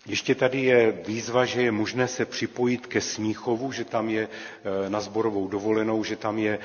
Ještě 0.06 0.34
tady 0.34 0.60
je 0.62 0.92
výzva, 1.06 1.44
že 1.44 1.62
je 1.62 1.72
možné 1.72 2.08
se 2.08 2.24
připojit 2.24 2.86
ke 2.86 3.00
Smíchovu, 3.00 3.72
že 3.72 3.84
tam 3.84 4.08
je 4.08 4.28
e, 4.86 4.90
na 4.90 5.00
zborovou 5.00 5.48
dovolenou, 5.48 6.04
že 6.04 6.16
tam 6.16 6.38
je 6.38 6.52
e, 6.54 6.60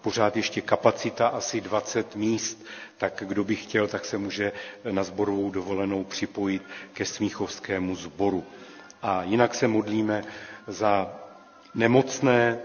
pořád 0.00 0.36
ještě 0.36 0.60
kapacita 0.60 1.28
asi 1.28 1.60
20 1.60 2.16
míst, 2.16 2.64
tak 2.98 3.22
kdo 3.26 3.44
by 3.44 3.56
chtěl, 3.56 3.88
tak 3.88 4.04
se 4.04 4.18
může 4.18 4.52
na 4.90 5.04
zborovou 5.04 5.50
dovolenou 5.50 6.04
připojit 6.04 6.62
ke 6.92 7.04
Smíchovskému 7.04 7.96
zboru. 7.96 8.44
A 9.02 9.22
jinak 9.22 9.54
se 9.54 9.68
modlíme 9.68 10.24
za 10.66 11.14
nemocné, 11.74 12.58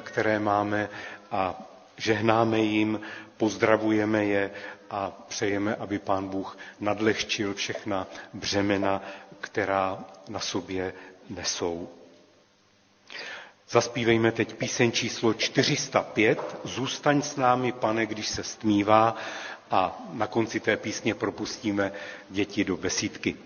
které 0.00 0.38
máme 0.38 0.88
a 1.30 1.62
žehnáme 1.96 2.58
jim, 2.60 3.00
pozdravujeme 3.36 4.24
je 4.24 4.50
a 4.90 5.12
přejeme, 5.28 5.74
aby 5.74 5.98
Pán 5.98 6.28
Bůh 6.28 6.58
nadlehčil 6.80 7.54
všechna 7.54 8.06
břemena, 8.34 9.02
která 9.40 10.04
na 10.28 10.40
sobě 10.40 10.92
nesou. 11.30 11.88
Zaspívejme 13.70 14.32
teď 14.32 14.54
píseň 14.54 14.92
číslo 14.92 15.34
405, 15.34 16.56
Zůstaň 16.64 17.22
s 17.22 17.36
námi, 17.36 17.72
pane, 17.72 18.06
když 18.06 18.28
se 18.28 18.42
stmívá 18.44 19.16
a 19.70 19.98
na 20.12 20.26
konci 20.26 20.60
té 20.60 20.76
písně 20.76 21.14
propustíme 21.14 21.92
děti 22.30 22.64
do 22.64 22.76
besídky. 22.76 23.36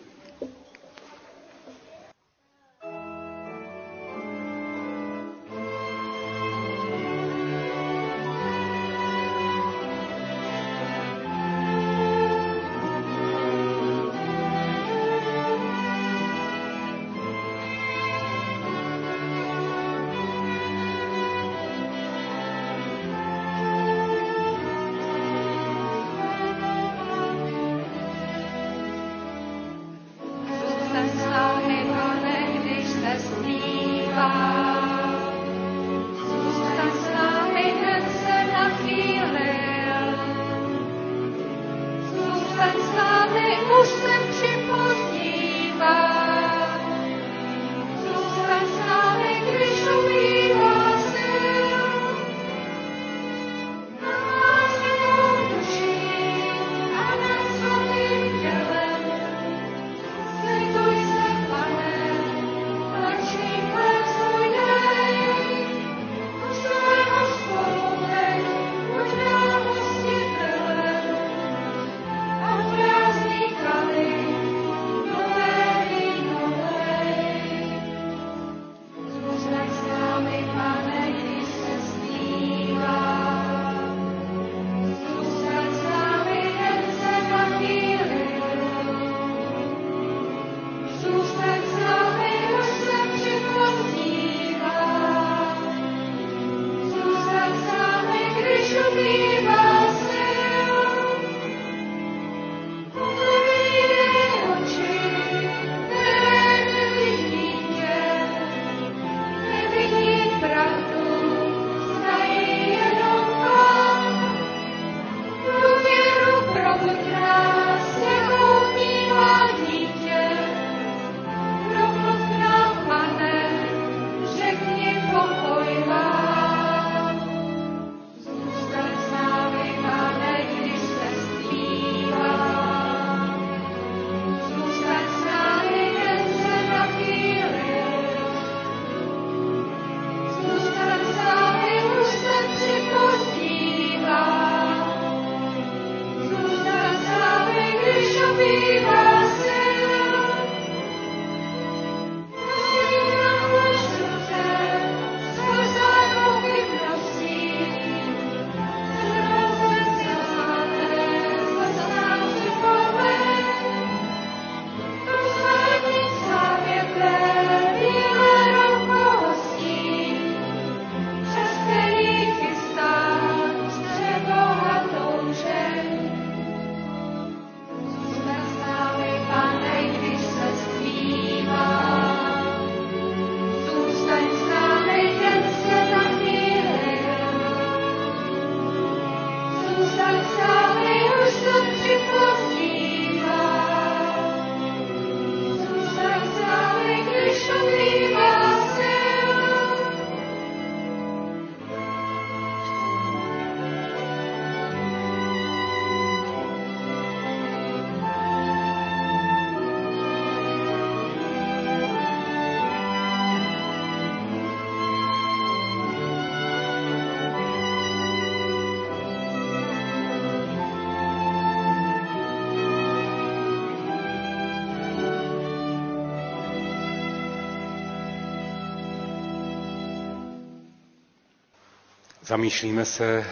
Zamýšlíme 232.34 232.84
se, 232.84 233.26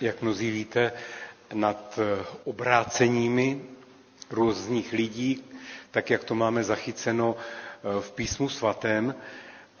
jak 0.00 0.22
mnozí 0.22 0.50
víte, 0.50 0.92
nad 1.54 1.98
obráceními 2.44 3.60
různých 4.30 4.92
lidí, 4.92 5.44
tak 5.90 6.10
jak 6.10 6.24
to 6.24 6.34
máme 6.34 6.64
zachyceno 6.64 7.36
eh, 7.36 8.00
v 8.00 8.12
písmu 8.12 8.48
svatém. 8.48 9.14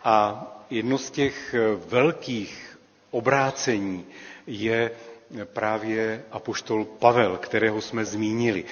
A 0.04 0.46
jedno 0.70 0.98
z 0.98 1.10
těch 1.10 1.54
eh, 1.54 1.58
velkých 1.86 2.78
obrácení 3.10 4.06
je 4.46 4.90
právě 5.44 6.24
apoštol 6.30 6.84
Pavel, 6.84 7.36
kterého 7.38 7.80
jsme 7.80 8.04
zmínili. 8.04 8.64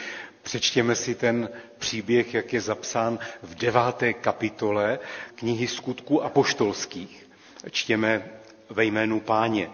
Přečtěme 0.43 0.95
si 0.97 1.15
ten 1.15 1.49
příběh, 1.79 2.35
jak 2.35 2.53
je 2.53 2.61
zapsán 2.61 3.19
v 3.43 3.55
deváté 3.55 4.13
kapitole 4.13 4.99
knihy 5.35 5.67
skutků 5.69 6.23
apoštolských. 6.25 7.27
Čtěme 7.71 8.23
ve 8.71 8.85
jménu 8.85 9.21
páně. 9.21 9.71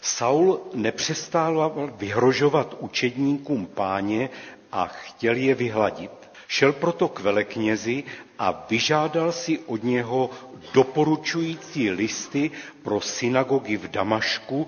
Saul 0.00 0.60
nepřestal 0.74 1.90
vyhrožovat 1.96 2.76
učedníkům 2.80 3.66
páně 3.66 4.30
a 4.72 4.86
chtěl 4.86 5.36
je 5.36 5.54
vyhladit. 5.54 6.10
Šel 6.48 6.72
proto 6.72 7.08
k 7.08 7.20
veleknězi 7.20 8.04
a 8.38 8.66
vyžádal 8.70 9.32
si 9.32 9.58
od 9.58 9.84
něho 9.84 10.30
doporučující 10.74 11.90
listy 11.90 12.50
pro 12.82 13.00
synagogy 13.00 13.76
v 13.76 13.88
Damašku, 13.88 14.66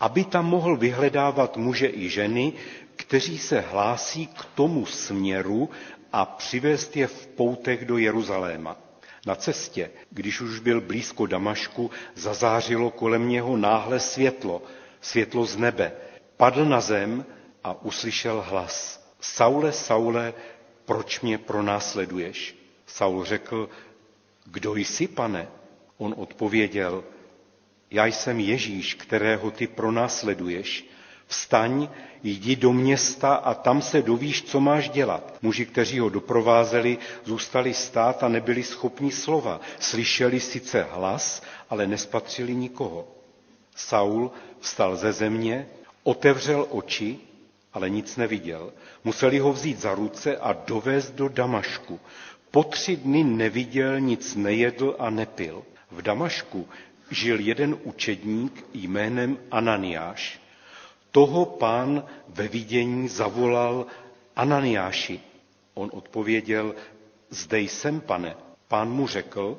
aby 0.00 0.24
tam 0.24 0.46
mohl 0.46 0.76
vyhledávat 0.76 1.56
muže 1.56 1.86
i 1.88 2.08
ženy, 2.08 2.52
kteří 2.96 3.38
se 3.38 3.60
hlásí 3.60 4.26
k 4.26 4.44
tomu 4.54 4.86
směru 4.86 5.70
a 6.12 6.24
přivést 6.26 6.96
je 6.96 7.06
v 7.06 7.26
poutech 7.26 7.84
do 7.84 7.98
Jeruzaléma. 7.98 8.76
Na 9.26 9.34
cestě, 9.34 9.90
když 10.10 10.40
už 10.40 10.58
byl 10.58 10.80
blízko 10.80 11.26
Damašku, 11.26 11.90
zazářilo 12.14 12.90
kolem 12.90 13.28
něho 13.28 13.56
náhle 13.56 14.00
světlo, 14.00 14.62
světlo 15.00 15.46
z 15.46 15.56
nebe. 15.56 15.92
Padl 16.36 16.64
na 16.64 16.80
zem 16.80 17.24
a 17.64 17.82
uslyšel 17.82 18.44
hlas. 18.48 19.06
Saule, 19.20 19.72
Saule, 19.72 20.34
proč 20.84 21.20
mě 21.20 21.38
pronásleduješ? 21.38 22.56
Saul 22.86 23.24
řekl, 23.24 23.68
kdo 24.44 24.74
jsi, 24.76 25.08
pane? 25.08 25.48
On 25.98 26.14
odpověděl, 26.18 27.04
já 27.90 28.06
jsem 28.06 28.40
Ježíš, 28.40 28.94
kterého 28.94 29.50
ty 29.50 29.66
pronásleduješ. 29.66 30.84
Vstaň, 31.26 31.88
jdi 32.22 32.56
do 32.56 32.72
města 32.72 33.34
a 33.34 33.54
tam 33.54 33.82
se 33.82 34.02
dovíš, 34.02 34.42
co 34.42 34.60
máš 34.60 34.88
dělat. 34.88 35.34
Muži, 35.42 35.66
kteří 35.66 35.98
ho 35.98 36.08
doprovázeli, 36.08 36.98
zůstali 37.24 37.74
stát 37.74 38.22
a 38.22 38.28
nebyli 38.28 38.62
schopni 38.62 39.12
slova. 39.12 39.60
Slyšeli 39.78 40.40
sice 40.40 40.86
hlas, 40.90 41.42
ale 41.70 41.86
nespatřili 41.86 42.54
nikoho. 42.54 43.08
Saul 43.76 44.30
vstal 44.60 44.96
ze 44.96 45.12
země, 45.12 45.66
otevřel 46.02 46.66
oči, 46.70 47.18
ale 47.72 47.90
nic 47.90 48.16
neviděl. 48.16 48.72
Museli 49.04 49.38
ho 49.38 49.52
vzít 49.52 49.78
za 49.80 49.94
ruce 49.94 50.36
a 50.36 50.52
dovést 50.52 51.14
do 51.14 51.28
Damašku. 51.28 52.00
Po 52.50 52.62
tři 52.64 52.96
dny 52.96 53.24
neviděl, 53.24 54.00
nic 54.00 54.34
nejedl 54.36 54.96
a 54.98 55.10
nepil. 55.10 55.62
V 55.90 56.02
Damašku 56.02 56.68
žil 57.10 57.40
jeden 57.40 57.76
učedník 57.84 58.64
jménem 58.74 59.38
Ananiáš. 59.50 60.45
Toho 61.16 61.44
pán 61.46 62.04
ve 62.28 62.48
vidění 62.48 63.08
zavolal 63.08 63.86
Ananiáši. 64.36 65.20
On 65.74 65.90
odpověděl, 65.92 66.74
zde 67.30 67.60
jsem, 67.60 68.00
pane. 68.00 68.36
Pán 68.68 68.90
mu 68.90 69.06
řekl, 69.06 69.58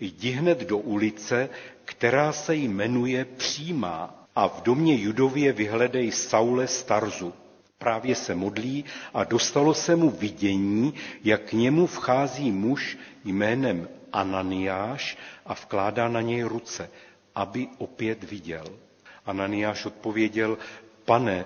jdi 0.00 0.30
hned 0.30 0.58
do 0.60 0.78
ulice, 0.78 1.48
která 1.84 2.32
se 2.32 2.54
jmenuje 2.54 3.24
Přímá 3.24 4.26
a 4.36 4.48
v 4.48 4.62
domě 4.62 4.94
Judově 5.00 5.52
vyhledej 5.52 6.12
Saule 6.12 6.66
Starzu. 6.66 7.32
Právě 7.78 8.14
se 8.14 8.34
modlí 8.34 8.84
a 9.14 9.24
dostalo 9.24 9.74
se 9.74 9.96
mu 9.96 10.10
vidění, 10.10 10.94
jak 11.24 11.42
k 11.42 11.52
němu 11.52 11.86
vchází 11.86 12.50
muž 12.52 12.98
jménem 13.24 13.88
Ananiáš 14.12 15.18
a 15.46 15.54
vkládá 15.54 16.08
na 16.08 16.20
něj 16.20 16.42
ruce, 16.42 16.90
aby 17.34 17.68
opět 17.78 18.24
viděl. 18.24 18.64
Ananiáš 19.30 19.86
odpověděl, 19.86 20.58
pane, 21.04 21.44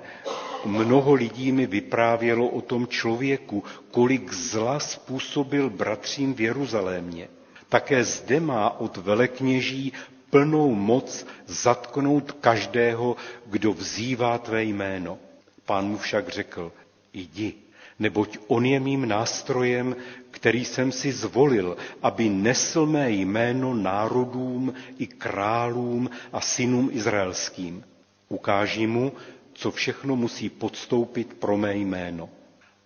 mnoho 0.64 1.14
lidí 1.14 1.53
mi 1.53 1.66
vyprávělo 1.66 2.49
o 2.49 2.61
tom 2.61 2.87
člověku, 2.88 3.64
kolik 3.90 4.33
zla 4.33 4.81
způsobil 4.81 5.70
bratřím 5.70 6.35
v 6.35 6.40
Jeruzalémě. 6.40 7.29
Také 7.68 8.05
zde 8.05 8.40
má 8.40 8.81
od 8.81 8.97
velekněží 8.97 9.92
plnou 10.31 10.75
moc 10.75 11.27
zatknout 11.47 12.33
každého, 12.33 13.16
kdo 13.47 13.73
vzývá 13.73 14.38
tvé 14.38 14.64
jméno. 14.64 15.18
Pán 15.66 15.87
mu 15.88 15.99
však 15.99 16.29
řekl, 16.29 16.73
jdi, 17.12 17.55
neboť 17.99 18.38
on 18.47 18.66
je 18.66 18.81
mým 18.81 19.09
nástrojem, 19.09 19.97
který 20.35 20.64
jsem 20.64 20.92
si 20.92 21.12
zvolil, 21.12 21.77
aby 22.03 22.29
nesl 22.29 22.87
mé 22.87 23.11
jméno 23.11 23.75
národům 23.75 24.75
i 24.99 25.07
králům 25.07 26.11
a 26.33 26.40
synům 26.40 26.90
izraelským. 26.92 27.85
Ukáží 28.29 28.87
mu, 28.87 29.12
co 29.53 29.70
všechno 29.70 30.16
musí 30.16 30.51
podstoupit 30.51 31.35
pro 31.35 31.57
mé 31.57 31.77
jméno. 31.77 32.29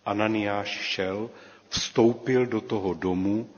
Ananiáš 0.05 0.69
šel, 0.69 1.31
vstoupil 1.69 2.47
do 2.47 2.61
toho 2.61 2.95
domu, 2.95 3.49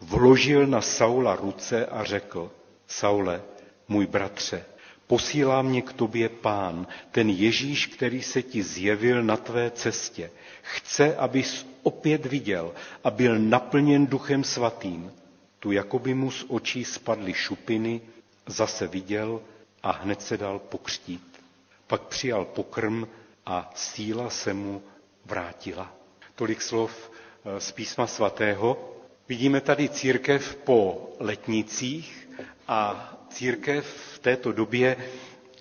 vložil 0.00 0.66
na 0.66 0.80
Saula 0.80 1.36
ruce 1.36 1.86
a 1.86 2.04
řekl, 2.04 2.50
Saule, 2.86 3.42
můj 3.88 4.06
bratře, 4.06 4.64
posílá 5.10 5.62
mě 5.62 5.82
k 5.82 5.92
tobě 5.92 6.28
pán, 6.28 6.86
ten 7.10 7.30
Ježíš, 7.30 7.86
který 7.86 8.22
se 8.22 8.42
ti 8.42 8.62
zjevil 8.62 9.22
na 9.22 9.36
tvé 9.36 9.70
cestě. 9.70 10.30
Chce, 10.62 11.16
abys 11.16 11.66
opět 11.82 12.26
viděl 12.26 12.72
a 13.04 13.10
byl 13.10 13.38
naplněn 13.38 14.06
duchem 14.06 14.44
svatým. 14.44 15.12
Tu 15.58 15.72
jakoby 15.72 16.14
mu 16.14 16.30
z 16.30 16.44
očí 16.48 16.84
spadly 16.84 17.34
šupiny, 17.34 18.00
zase 18.46 18.86
viděl 18.86 19.40
a 19.82 19.90
hned 19.90 20.22
se 20.22 20.36
dal 20.36 20.58
pokřtít. 20.58 21.40
Pak 21.86 22.02
přijal 22.02 22.44
pokrm 22.44 23.04
a 23.46 23.70
síla 23.74 24.30
se 24.30 24.54
mu 24.54 24.82
vrátila. 25.24 25.92
Tolik 26.34 26.62
slov 26.62 27.10
eh, 27.10 27.60
z 27.60 27.72
písma 27.72 28.06
svatého. 28.06 28.94
Vidíme 29.28 29.60
tady 29.60 29.88
církev 29.88 30.54
po 30.64 31.08
letnicích 31.20 32.28
a 32.68 33.10
církev 33.30 33.86
v 34.14 34.18
této 34.18 34.52
době 34.52 34.96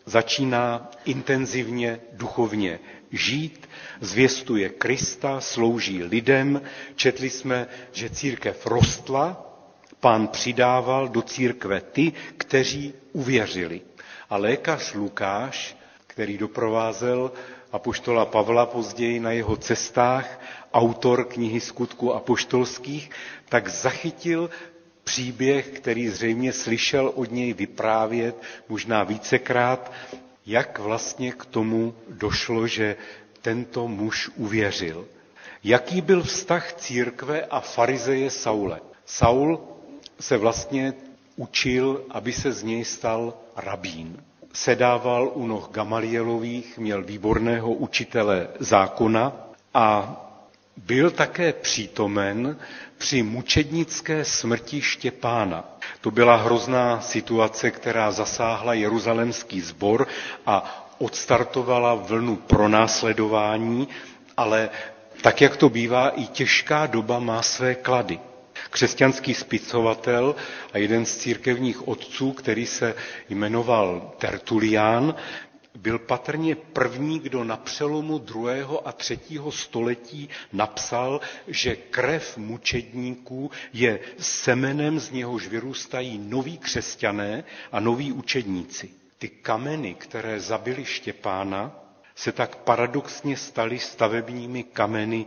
začíná 0.05 0.91
intenzivně 1.05 1.99
duchovně 2.13 2.79
žít, 3.11 3.69
zvěstuje 4.01 4.69
Krista, 4.69 5.41
slouží 5.41 6.03
lidem. 6.03 6.61
Četli 6.95 7.29
jsme, 7.29 7.67
že 7.91 8.09
církev 8.09 8.65
rostla, 8.65 9.45
pán 9.99 10.27
přidával 10.27 11.07
do 11.07 11.21
církve 11.21 11.81
ty, 11.81 12.13
kteří 12.37 12.93
uvěřili. 13.11 13.81
A 14.29 14.37
lékař 14.37 14.93
Lukáš, 14.93 15.77
který 16.07 16.37
doprovázel 16.37 17.31
apoštola 17.71 18.25
Pavla 18.25 18.65
později 18.65 19.19
na 19.19 19.31
jeho 19.31 19.57
cestách, 19.57 20.41
autor 20.73 21.25
knihy 21.25 21.59
skutku 21.59 22.13
apoštolských, 22.13 23.09
tak 23.49 23.67
zachytil 23.69 24.49
příběh, 25.09 25.67
který 25.69 26.09
zřejmě 26.09 26.53
slyšel 26.53 27.11
od 27.15 27.31
něj 27.31 27.53
vyprávět 27.53 28.35
možná 28.69 29.03
vícekrát, 29.03 29.91
jak 30.45 30.79
vlastně 30.79 31.31
k 31.31 31.45
tomu 31.45 31.95
došlo, 32.09 32.67
že 32.67 32.95
tento 33.41 33.87
muž 33.87 34.29
uvěřil. 34.35 35.05
Jaký 35.63 36.01
byl 36.01 36.23
vztah 36.23 36.73
církve 36.73 37.41
a 37.45 37.59
farizeje 37.59 38.29
Saule? 38.29 38.79
Saul 39.05 39.59
se 40.19 40.37
vlastně 40.37 40.93
učil, 41.35 42.05
aby 42.09 42.33
se 42.33 42.51
z 42.51 42.63
něj 42.63 42.85
stal 42.85 43.33
rabín. 43.55 44.17
Sedával 44.53 45.31
u 45.33 45.47
noh 45.47 45.69
Gamalielových, 45.71 46.77
měl 46.77 47.03
výborného 47.03 47.71
učitele 47.73 48.47
zákona 48.59 49.33
a 49.73 49.89
byl 50.85 51.11
také 51.11 51.53
přítomen 51.53 52.57
při 52.97 53.23
mučednické 53.23 54.25
smrti 54.25 54.81
Štěpána. 54.81 55.63
To 56.01 56.11
byla 56.11 56.35
hrozná 56.35 57.01
situace, 57.01 57.71
která 57.71 58.11
zasáhla 58.11 58.73
jeruzalemský 58.73 59.61
sbor 59.61 60.07
a 60.45 60.85
odstartovala 60.97 61.93
vlnu 61.95 62.35
pronásledování, 62.35 63.87
ale 64.37 64.69
tak, 65.21 65.41
jak 65.41 65.57
to 65.57 65.69
bývá, 65.69 66.09
i 66.09 66.27
těžká 66.27 66.85
doba 66.85 67.19
má 67.19 67.41
své 67.41 67.75
klady. 67.75 68.19
Křesťanský 68.69 69.33
spisovatel 69.33 70.35
a 70.73 70.77
jeden 70.77 71.05
z 71.05 71.17
církevních 71.17 71.87
otců, 71.87 72.31
který 72.31 72.65
se 72.65 72.95
jmenoval 73.29 74.11
Tertulián, 74.17 75.15
byl 75.81 75.99
patrně 75.99 76.55
první, 76.55 77.19
kdo 77.19 77.43
na 77.43 77.57
přelomu 77.57 78.17
druhého 78.17 78.87
a 78.87 78.91
třetího 78.91 79.51
století 79.51 80.29
napsal, 80.53 81.21
že 81.47 81.75
krev 81.75 82.37
mučedníků 82.37 83.51
je 83.73 83.99
semenem, 84.19 84.99
z 84.99 85.11
něhož 85.11 85.47
vyrůstají 85.47 86.17
noví 86.17 86.57
křesťané 86.57 87.43
a 87.71 87.79
noví 87.79 88.11
učedníci. 88.11 88.89
Ty 89.17 89.29
kameny, 89.29 89.93
které 89.93 90.39
zabili 90.39 90.85
Štěpána, 90.85 91.71
se 92.15 92.31
tak 92.31 92.55
paradoxně 92.55 93.37
staly 93.37 93.79
stavebními 93.79 94.63
kameny 94.63 95.25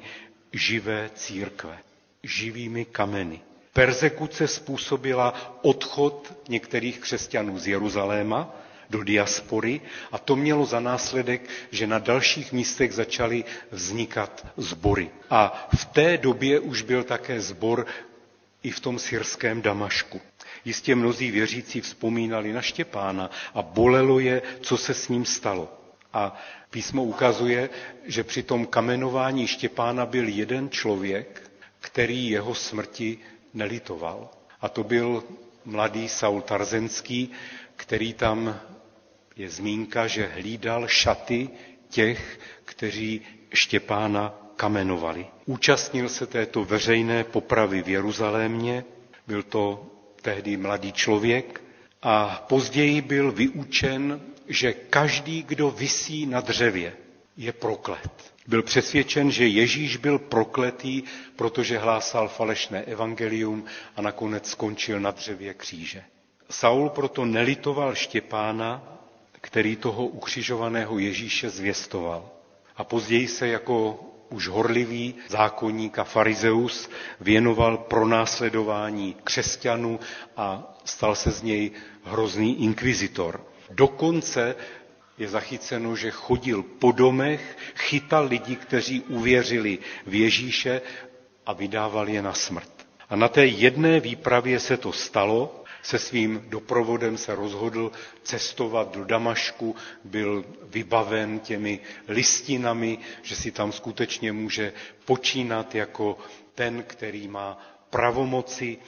živé 0.52 1.10
církve. 1.14 1.78
Živými 2.22 2.84
kameny. 2.84 3.40
Persekuce 3.72 4.48
způsobila 4.48 5.58
odchod 5.62 6.32
některých 6.48 6.98
křesťanů 7.00 7.58
z 7.58 7.66
Jeruzaléma 7.68 8.54
do 8.90 9.02
diaspory 9.04 9.80
a 10.12 10.18
to 10.18 10.36
mělo 10.36 10.66
za 10.66 10.80
následek, 10.80 11.48
že 11.70 11.86
na 11.86 11.98
dalších 11.98 12.52
místech 12.52 12.92
začaly 12.92 13.44
vznikat 13.70 14.46
sbory. 14.56 15.10
A 15.30 15.68
v 15.76 15.84
té 15.84 16.18
době 16.18 16.60
už 16.60 16.82
byl 16.82 17.04
také 17.04 17.40
zbor 17.40 17.86
i 18.62 18.70
v 18.70 18.80
tom 18.80 18.98
syrském 18.98 19.62
Damašku. 19.62 20.20
Jistě 20.64 20.94
mnozí 20.94 21.30
věřící 21.30 21.80
vzpomínali 21.80 22.52
na 22.52 22.62
Štěpána 22.62 23.30
a 23.54 23.62
bolelo 23.62 24.18
je, 24.18 24.42
co 24.60 24.76
se 24.76 24.94
s 24.94 25.08
ním 25.08 25.24
stalo. 25.24 25.72
A 26.12 26.40
písmo 26.70 27.04
ukazuje, 27.04 27.70
že 28.04 28.24
při 28.24 28.42
tom 28.42 28.66
kamenování 28.66 29.46
Štěpána 29.46 30.06
byl 30.06 30.28
jeden 30.28 30.70
člověk, 30.70 31.50
který 31.80 32.28
jeho 32.30 32.54
smrti 32.54 33.18
nelitoval. 33.54 34.28
A 34.60 34.68
to 34.68 34.84
byl 34.84 35.24
mladý 35.64 36.08
Saul 36.08 36.40
Tarzenský, 36.40 37.30
který 37.76 38.12
tam 38.14 38.60
je 39.36 39.50
zmínka, 39.50 40.06
že 40.06 40.26
hlídal 40.26 40.88
šaty 40.88 41.48
těch, 41.88 42.40
kteří 42.64 43.20
Štěpána 43.54 44.34
kamenovali. 44.56 45.26
Účastnil 45.46 46.08
se 46.08 46.26
této 46.26 46.64
veřejné 46.64 47.24
popravy 47.24 47.82
v 47.82 47.88
Jeruzalémě, 47.88 48.84
byl 49.26 49.42
to 49.42 49.86
tehdy 50.22 50.56
mladý 50.56 50.92
člověk 50.92 51.60
a 52.02 52.44
později 52.48 53.00
byl 53.00 53.32
vyučen, 53.32 54.20
že 54.48 54.72
každý, 54.72 55.42
kdo 55.42 55.70
visí 55.70 56.26
na 56.26 56.40
dřevě, 56.40 56.96
je 57.36 57.52
proklet. 57.52 58.32
Byl 58.46 58.62
přesvědčen, 58.62 59.30
že 59.30 59.46
Ježíš 59.46 59.96
byl 59.96 60.18
prokletý, 60.18 61.02
protože 61.36 61.78
hlásal 61.78 62.28
falešné 62.28 62.82
evangelium 62.82 63.64
a 63.96 64.02
nakonec 64.02 64.50
skončil 64.50 65.00
na 65.00 65.10
dřevě 65.10 65.54
kříže. 65.54 66.04
Saul 66.50 66.88
proto 66.90 67.24
nelitoval 67.24 67.94
Štěpána, 67.94 68.82
který 69.40 69.76
toho 69.76 70.06
ukřižovaného 70.06 70.98
Ježíše 70.98 71.50
zvěstoval. 71.50 72.30
A 72.76 72.84
později 72.84 73.28
se 73.28 73.48
jako 73.48 74.00
už 74.30 74.48
horlivý 74.48 75.14
zákonník 75.28 75.98
a 75.98 76.04
farizeus 76.04 76.90
věnoval 77.20 77.76
pronásledování 77.78 79.16
křesťanů 79.24 80.00
a 80.36 80.76
stal 80.84 81.14
se 81.14 81.30
z 81.30 81.42
něj 81.42 81.70
hrozný 82.04 82.62
inkvizitor. 82.64 83.44
Dokonce 83.70 84.56
je 85.18 85.28
zachyceno, 85.28 85.96
že 85.96 86.10
chodil 86.10 86.62
po 86.62 86.92
domech, 86.92 87.56
chytal 87.76 88.26
lidi, 88.26 88.56
kteří 88.56 89.00
uvěřili 89.00 89.78
v 90.06 90.14
Ježíše 90.14 90.82
a 91.46 91.52
vydával 91.52 92.08
je 92.08 92.22
na 92.22 92.32
smrt. 92.34 92.72
A 93.08 93.16
na 93.16 93.28
té 93.28 93.46
jedné 93.46 94.00
výpravě 94.00 94.60
se 94.60 94.76
to 94.76 94.92
stalo, 94.92 95.61
se 95.82 95.98
svým 95.98 96.44
doprovodem 96.48 97.18
se 97.18 97.34
rozhodl 97.34 97.92
cestovat 98.22 98.94
do 98.96 99.04
Damašku, 99.04 99.76
byl 100.04 100.44
vybaven 100.64 101.38
těmi 101.40 101.80
listinami, 102.08 102.98
že 103.22 103.36
si 103.36 103.50
tam 103.50 103.72
skutečně 103.72 104.32
může 104.32 104.72
počínat 105.04 105.74
jako 105.74 106.18
ten, 106.54 106.82
který 106.86 107.28
má 107.28 107.58
pravomoci, 107.90 108.78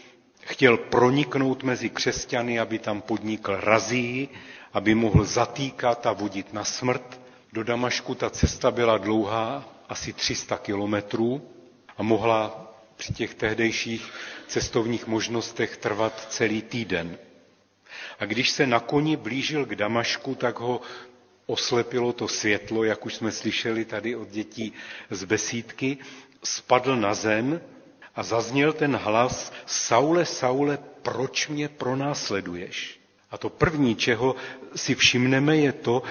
chtěl 0.40 0.76
proniknout 0.76 1.62
mezi 1.62 1.90
křesťany, 1.90 2.61
aby 2.61 2.78
tam 2.78 3.01
podnikl 3.01 3.57
razii, 3.61 4.28
aby 4.72 4.95
mohl 4.95 5.24
zatýkat 5.24 6.07
a 6.07 6.12
vodit 6.12 6.53
na 6.53 6.64
smrt. 6.64 7.20
Do 7.53 7.64
Damašku 7.64 8.14
ta 8.14 8.30
cesta 8.30 8.70
byla 8.70 8.99
dlouhá, 8.99 9.64
asi 9.88 10.12
300 10.12 10.57
kilometrů 10.57 11.42
a 11.97 12.03
mohla 12.03 12.74
při 12.97 13.12
těch 13.12 13.34
tehdejších 13.34 14.12
cestovních 14.47 15.07
možnostech 15.07 15.76
trvat 15.76 16.26
celý 16.30 16.62
týden. 16.62 17.18
A 18.18 18.24
když 18.24 18.51
se 18.51 18.66
na 18.66 18.80
koni 18.80 19.16
blížil 19.16 19.66
k 19.66 19.74
Damašku, 19.74 20.34
tak 20.34 20.61
ho 20.61 20.80
oslepilo 21.47 22.12
to 22.12 22.28
světlo, 22.28 22.84
jak 22.84 23.07
už 23.07 23.14
jsme 23.14 23.32
slyšeli 23.32 23.84
tady 23.84 24.16
od 24.16 24.28
dětí 24.28 24.72
z 25.11 25.24
besídky, 25.24 25.99
spadl 26.45 26.97
na 26.97 27.14
zem 27.14 27.61
a 28.14 28.22
zazněl 28.22 28.72
ten 28.72 28.97
hlas 28.97 29.53
Saule, 29.66 30.24
Saule, 30.26 30.78
proč 31.03 31.49
mě 31.49 31.68
pronásleduješ? 31.68 33.01
A 33.30 33.38
to 33.38 33.49
první, 33.51 33.97
čeho 33.97 34.36
si 34.76 34.95
všimneme, 34.95 35.57
je 35.57 35.72
to, 35.72 36.03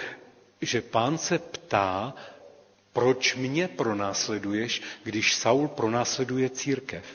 že 0.61 0.81
pán 0.81 1.17
se 1.17 1.39
ptá, 1.39 2.13
proč 2.93 3.35
mě 3.35 3.67
pronásleduješ, 3.67 4.81
když 5.03 5.35
Saul 5.35 5.67
pronásleduje 5.67 6.49
církev? 6.49 7.05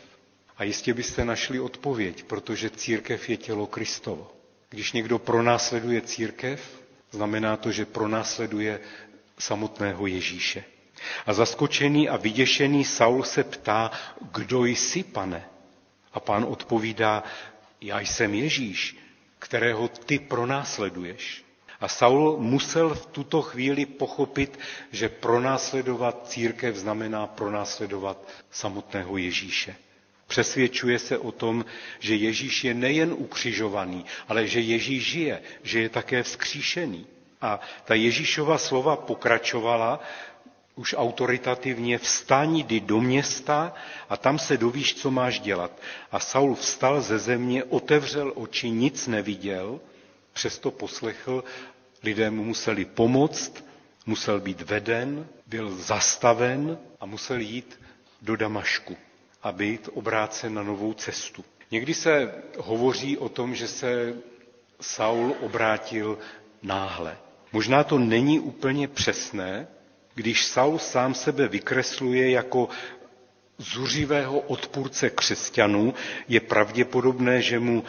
A 0.57 0.64
jistě 0.64 0.95
byste 0.95 1.24
našli 1.24 1.61
odpověď, 1.61 2.24
protože 2.24 2.70
církev 2.70 3.29
je 3.29 3.37
tělo 3.37 3.66
Kristovo. 3.66 4.33
Když 4.70 4.93
někdo 4.93 5.18
pronásleduje 5.18 6.01
církev, 6.01 6.83
znamená 7.11 7.57
to, 7.57 7.72
že 7.72 7.87
pronásleduje 7.87 8.81
samotného 9.39 10.07
Ježíše. 10.07 10.64
A 11.26 11.33
zaskočený 11.33 12.09
a 12.09 12.16
vyděšený 12.16 12.85
Saul 12.85 13.22
se 13.22 13.45
ptá, 13.45 13.91
kdo 14.33 14.64
jsi, 14.64 15.03
pane? 15.03 15.45
A 16.12 16.20
pán 16.20 16.45
odpovídá, 16.49 17.24
já 17.81 18.01
jsem 18.01 18.35
Ježíš, 18.35 18.97
kterého 19.39 19.89
ty 19.89 20.18
pronásleduješ. 20.18 21.45
A 21.81 21.89
Saul 21.89 22.37
musel 22.39 22.95
v 22.95 23.07
tuto 23.07 23.43
chvíli 23.43 23.87
pochopit, 23.87 24.59
že 24.93 25.09
pronásledovat 25.09 26.29
církev 26.29 26.76
znamená 26.76 27.26
pronásledovat 27.26 28.29
samotného 28.51 29.16
Ježíše. 29.16 29.76
Přesvědčuje 30.26 30.99
se 30.99 31.18
o 31.18 31.33
tom, 31.33 31.64
že 31.99 32.14
Ježíš 32.14 32.64
je 32.64 32.74
nejen 32.74 33.12
ukřižovaný, 33.16 34.05
ale 34.29 34.47
že 34.47 34.61
Ježíš 34.61 35.05
žije, 35.07 35.43
že 35.62 35.81
je 35.81 35.89
také 35.89 36.22
vzkříšený. 36.22 37.07
A 37.41 37.61
ta 37.85 37.95
Ježíšova 37.95 38.59
slova 38.59 38.97
pokračovala 38.97 40.01
už 40.74 40.95
autoritativně, 40.99 41.99
vstaň, 41.99 42.57
jdi 42.59 42.81
do 42.81 43.01
města 43.01 43.74
a 44.09 44.16
tam 44.16 44.39
se 44.39 44.57
dovíš, 44.57 44.95
co 44.95 45.11
máš 45.11 45.41
dělat. 45.41 45.70
A 46.12 46.20
Saul 46.20 46.55
vstal 46.55 47.01
ze 47.01 47.18
země, 47.18 47.64
otevřel 47.64 48.33
oči, 48.37 48.70
nic 48.70 49.07
neviděl, 49.07 49.81
přesto 50.39 50.70
poslechl, 50.70 51.45
lidé 52.03 52.30
mu 52.30 52.45
museli 52.45 52.84
pomoct, 52.84 53.64
musel 54.07 54.41
být 54.41 54.61
veden, 54.61 55.26
byl 55.47 55.70
zastaven 55.76 56.78
a 57.01 57.07
musel 57.07 57.41
jít 57.41 57.80
do 58.22 58.36
Damašku 58.36 58.97
a 59.43 59.53
být 59.53 59.89
obrácen 59.95 60.55
na 60.55 60.62
novou 60.62 60.93
cestu. 60.95 61.45
Někdy 61.70 61.95
se 61.95 62.34
hovoří 62.59 63.18
o 63.18 63.28
tom, 63.28 63.55
že 63.55 63.68
se 63.68 64.14
Saul 64.80 65.34
obrátil 65.41 66.18
náhle. 66.62 67.18
Možná 67.53 67.84
to 67.84 67.99
není 67.99 68.41
úplně 68.41 68.89
přesné, 68.89 69.66
když 70.14 70.47
Saul 70.47 70.78
sám 70.78 71.14
sebe 71.14 71.49
vykresluje 71.49 72.30
jako 72.30 72.68
zuřivého 73.59 74.39
odpůrce 74.41 75.11
křesťanů, 75.11 75.95
je 76.28 76.41
pravděpodobné, 76.41 77.43
že 77.43 77.59
mu 77.59 77.84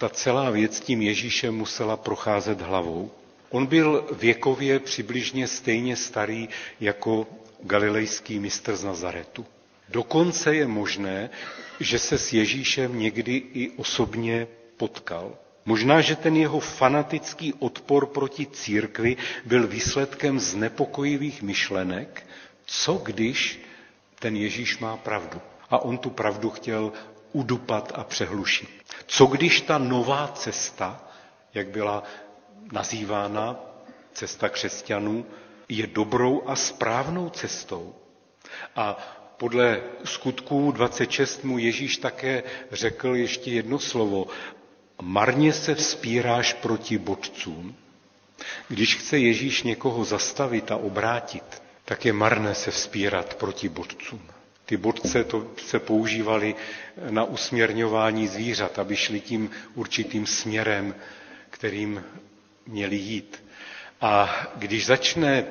ta 0.00 0.08
celá 0.08 0.50
věc 0.50 0.80
tím 0.80 1.02
Ježíšem 1.02 1.54
musela 1.54 1.96
procházet 1.96 2.60
hlavou. 2.60 3.10
On 3.50 3.66
byl 3.66 4.08
věkově 4.12 4.78
přibližně 4.78 5.46
stejně 5.48 5.96
starý 5.96 6.48
jako 6.80 7.26
galilejský 7.62 8.38
mistr 8.38 8.76
z 8.76 8.84
Nazaretu. 8.84 9.46
Dokonce 9.88 10.54
je 10.54 10.66
možné, 10.66 11.30
že 11.80 11.98
se 11.98 12.18
s 12.18 12.32
Ježíšem 12.32 12.98
někdy 12.98 13.42
i 13.54 13.70
osobně 13.76 14.46
potkal. 14.76 15.36
Možná, 15.64 16.00
že 16.00 16.16
ten 16.16 16.36
jeho 16.36 16.60
fanatický 16.60 17.54
odpor 17.58 18.06
proti 18.06 18.46
církvi 18.46 19.16
byl 19.44 19.66
výsledkem 19.68 20.40
znepokojivých 20.40 21.42
myšlenek, 21.42 22.26
co 22.66 22.94
když 22.94 23.60
ten 24.18 24.36
Ježíš 24.36 24.78
má 24.78 24.96
pravdu. 24.96 25.40
A 25.70 25.78
on 25.78 25.98
tu 25.98 26.10
pravdu 26.10 26.50
chtěl 26.50 26.92
udupat 27.32 27.92
a 27.94 28.04
přehlušit. 28.04 28.68
Co 29.06 29.26
když 29.26 29.60
ta 29.60 29.78
nová 29.78 30.28
cesta, 30.34 31.04
jak 31.54 31.68
byla 31.68 32.02
nazývána 32.72 33.56
cesta 34.12 34.48
křesťanů, 34.48 35.26
je 35.68 35.86
dobrou 35.86 36.42
a 36.46 36.56
správnou 36.56 37.28
cestou. 37.30 37.94
A 38.76 38.96
podle 39.36 39.80
skutků 40.04 40.72
26 40.72 41.44
mu 41.44 41.58
Ježíš 41.58 41.96
také 41.96 42.42
řekl 42.72 43.16
ještě 43.16 43.50
jedno 43.50 43.78
slovo. 43.78 44.26
Marně 45.02 45.52
se 45.52 45.74
vzpíráš 45.74 46.52
proti 46.52 46.98
bodcům. 46.98 47.76
Když 48.68 48.96
chce 48.96 49.18
Ježíš 49.18 49.62
někoho 49.62 50.04
zastavit 50.04 50.70
a 50.70 50.76
obrátit, 50.76 51.62
tak 51.84 52.04
je 52.04 52.12
marné 52.12 52.54
se 52.54 52.70
vzpírat 52.70 53.34
proti 53.34 53.68
bodcům. 53.68 54.22
Ty 54.70 54.76
bodce 54.76 55.24
to 55.24 55.46
se 55.66 55.78
používaly 55.78 56.54
na 57.10 57.24
usměrňování 57.24 58.28
zvířat, 58.28 58.78
aby 58.78 58.96
šli 58.96 59.20
tím 59.20 59.50
určitým 59.74 60.26
směrem, 60.26 60.94
kterým 61.50 62.04
měli 62.66 62.96
jít. 62.96 63.42
A 64.00 64.36
když 64.56 64.86
začne 64.86 65.44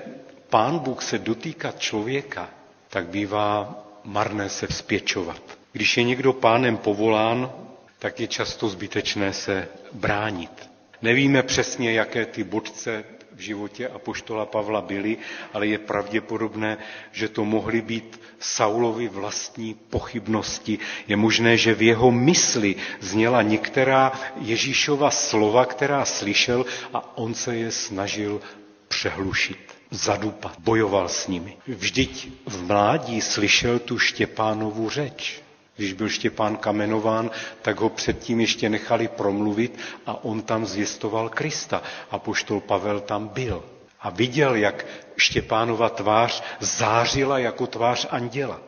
pán 0.50 0.80
Bůh 0.80 1.04
se 1.04 1.18
dotýkat 1.18 1.80
člověka, 1.80 2.50
tak 2.90 3.08
bývá 3.08 3.76
marné 4.04 4.50
se 4.50 4.68
vzpěčovat. 4.68 5.42
Když 5.72 5.98
je 5.98 6.04
někdo 6.04 6.34
pánem 6.34 6.78
povolán, 6.78 7.52
tak 8.00 8.20
je 8.20 8.28
často 8.28 8.70
zbytečné 8.70 9.34
se 9.34 9.68
bránit. 9.92 10.70
Nevíme 11.02 11.44
přesně, 11.44 11.92
jaké 11.92 12.26
ty 12.26 12.44
bodce 12.44 13.04
v 13.36 13.40
životě 13.40 13.88
apoštola 13.88 14.46
Pavla 14.46 14.82
byly, 14.82 15.18
ale 15.54 15.68
je 15.68 15.78
pravděpodobné, 15.78 16.78
že 17.12 17.30
to 17.30 17.46
mohly 17.46 17.82
být 17.82 18.22
Saulovi 18.40 19.08
vlastní 19.08 19.74
pochybnosti. 19.74 20.80
Je 21.08 21.16
možné, 21.16 21.58
že 21.58 21.74
v 21.74 21.82
jeho 21.82 22.12
mysli 22.12 22.76
zněla 23.00 23.42
některá 23.42 24.12
Ježíšova 24.42 25.12
slova, 25.12 25.66
která 25.66 26.06
slyšel 26.06 26.66
a 26.94 27.18
on 27.18 27.34
se 27.34 27.56
je 27.56 27.72
snažil 27.72 28.42
přehlušit, 28.88 29.58
zadupat, 29.92 30.56
bojoval 30.60 31.10
s 31.10 31.28
nimi. 31.28 31.58
Vždyť 31.68 32.28
v 32.46 32.64
mládí 32.68 33.22
slyšel 33.22 33.80
tu 33.80 34.00
Štěpánovu 34.00 34.90
řeč. 34.90 35.42
Když 35.80 35.94
byl 35.94 36.10
Štěpán 36.10 36.58
kamenován, 36.58 37.32
tak 37.62 37.80
ho 37.80 37.90
předtím 37.90 38.40
ještě 38.40 38.70
nechali 38.70 39.08
promluvit 39.08 39.80
a 40.06 40.24
on 40.24 40.42
tam 40.42 40.66
zvěstoval 40.66 41.30
Krista. 41.30 41.82
A 42.12 42.20
poštol 42.20 42.60
Pavel 42.60 43.00
tam 43.00 43.28
byl. 43.28 43.64
A 44.02 44.10
viděl, 44.10 44.56
jak 44.56 44.86
Štěpánova 45.18 45.90
tvář 45.90 46.44
zářila 46.60 47.40
jako 47.40 47.68
tvář 47.68 48.08
anděla. 48.10 48.62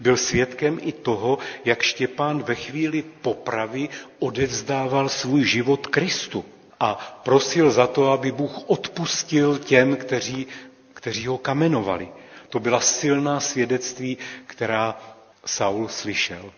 Byl 0.00 0.16
svědkem 0.16 0.78
i 0.82 0.92
toho, 0.92 1.38
jak 1.64 1.82
Štěpán 1.82 2.42
ve 2.42 2.54
chvíli 2.54 3.02
popravy 3.22 3.88
odevzdával 4.18 5.08
svůj 5.08 5.44
život 5.44 5.86
Kristu 5.86 6.44
a 6.80 7.20
prosil 7.24 7.70
za 7.70 7.86
to, 7.86 8.10
aby 8.10 8.32
Bůh 8.32 8.70
odpustil 8.70 9.58
těm, 9.58 9.96
kteří, 9.96 10.46
kteří 10.94 11.26
ho 11.26 11.38
kamenovali. 11.38 12.08
To 12.48 12.60
byla 12.60 12.80
silná 12.80 13.40
svědectví, 13.40 14.18
která 14.46 14.98
Saul 15.46 15.88
slyšel. 15.88 16.52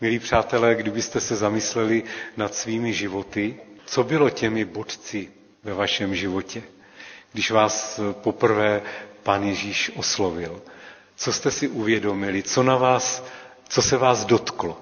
Milí 0.00 0.18
přátelé, 0.18 0.74
kdybyste 0.74 1.20
se 1.20 1.36
zamysleli 1.36 2.02
nad 2.36 2.54
svými 2.54 2.92
životy, 2.92 3.56
co 3.86 4.04
bylo 4.04 4.30
těmi 4.30 4.64
bodci 4.64 5.30
ve 5.64 5.74
vašem 5.74 6.14
životě, 6.14 6.62
když 7.32 7.50
vás 7.50 8.00
poprvé 8.12 8.82
pán 9.22 9.42
Ježíš 9.42 9.92
oslovil? 9.96 10.62
Co 11.16 11.32
jste 11.32 11.50
si 11.50 11.68
uvědomili? 11.68 12.42
Co 12.42 12.62
na 12.62 12.76
vás, 12.76 13.24
co 13.68 13.82
se 13.82 13.96
vás 13.96 14.24
dotklo? 14.24 14.80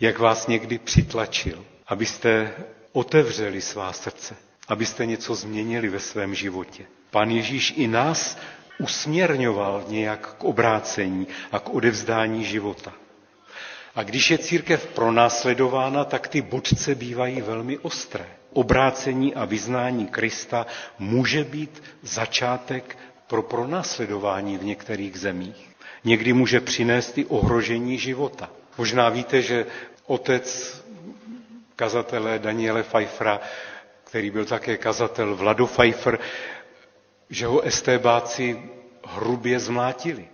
Jak 0.00 0.18
vás 0.18 0.46
někdy 0.46 0.78
přitlačil? 0.78 1.64
Abyste 1.86 2.54
otevřeli 2.92 3.60
svá 3.60 3.92
srdce, 3.92 4.36
abyste 4.68 5.06
něco 5.06 5.34
změnili 5.34 5.88
ve 5.88 6.00
svém 6.00 6.34
životě. 6.34 6.84
Pán 7.10 7.30
Ježíš 7.30 7.74
i 7.76 7.86
nás 7.88 8.38
usměrňoval 8.78 9.84
nějak 9.88 10.34
k 10.38 10.44
obrácení 10.44 11.26
a 11.52 11.58
k 11.58 11.68
odevzdání 11.74 12.44
života. 12.44 12.92
A 13.94 14.02
když 14.02 14.30
je 14.30 14.38
církev 14.38 14.86
pronásledována, 14.86 16.04
tak 16.04 16.28
ty 16.28 16.42
bodce 16.42 16.94
bývají 16.94 17.40
velmi 17.42 17.78
ostré. 17.78 18.26
Obrácení 18.52 19.34
a 19.34 19.44
vyznání 19.44 20.06
Krista 20.06 20.66
může 20.98 21.44
být 21.44 21.82
začátek 22.02 22.98
pro 23.26 23.42
pronásledování 23.42 24.58
v 24.58 24.64
některých 24.64 25.20
zemích. 25.20 25.68
Někdy 26.04 26.32
může 26.32 26.60
přinést 26.60 27.18
i 27.18 27.24
ohrožení 27.26 27.98
života. 27.98 28.50
Možná 28.78 29.08
víte, 29.08 29.42
že 29.42 29.66
otec 30.06 30.82
kazatele 31.76 32.38
Daniele 32.38 32.82
Pfeiffera, 32.82 33.40
který 34.04 34.30
byl 34.30 34.44
také 34.44 34.76
kazatel 34.76 35.34
Vlado 35.36 35.66
Pfeiffer, 35.66 36.18
že 37.34 37.46
ho 37.46 37.60
estébáci 37.60 38.62
hrubě 39.06 39.60
zmlátili. 39.60 40.24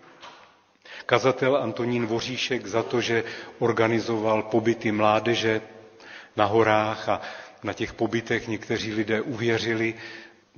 Kazatel 1.07 1.57
Antonín 1.57 2.07
Voříšek 2.07 2.67
za 2.67 2.83
to, 2.83 3.01
že 3.01 3.25
organizoval 3.59 4.43
pobyty 4.43 4.93
mládeže 4.93 5.61
na 6.37 6.45
horách 6.45 7.09
a 7.09 7.21
na 7.63 7.73
těch 7.73 7.93
pobytech 7.93 8.49
někteří 8.49 8.93
lidé 8.95 9.21
uvěřili, 9.21 9.95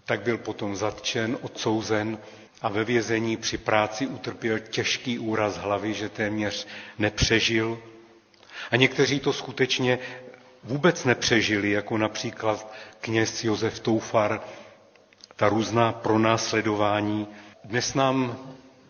tak 0.05 0.21
byl 0.23 0.39
potom 0.39 0.77
zatčen, 0.77 1.39
odsouzen 1.43 2.19
a 2.63 2.69
ve 2.69 2.85
vězení 2.85 3.37
při 3.37 3.59
práci 3.59 4.07
utrpěl 4.07 4.59
těžký 4.59 5.19
úraz 5.19 5.57
hlavy, 5.57 5.95
že 5.95 6.09
téměř 6.09 6.67
nepřežil. 6.99 7.79
A 8.71 8.77
někteří 8.77 9.21
to 9.21 9.33
skutečně 9.33 9.99
vůbec 10.65 11.05
nepřežili, 11.05 11.71
jako 11.71 11.99
například 11.99 12.73
kněz 13.01 13.45
Josef 13.45 13.81
Toufar, 13.81 14.41
ta 15.43 15.49
různá 15.49 15.93
pronásledování. 15.93 17.27
Dnes 17.65 17.95
nám 17.95 18.39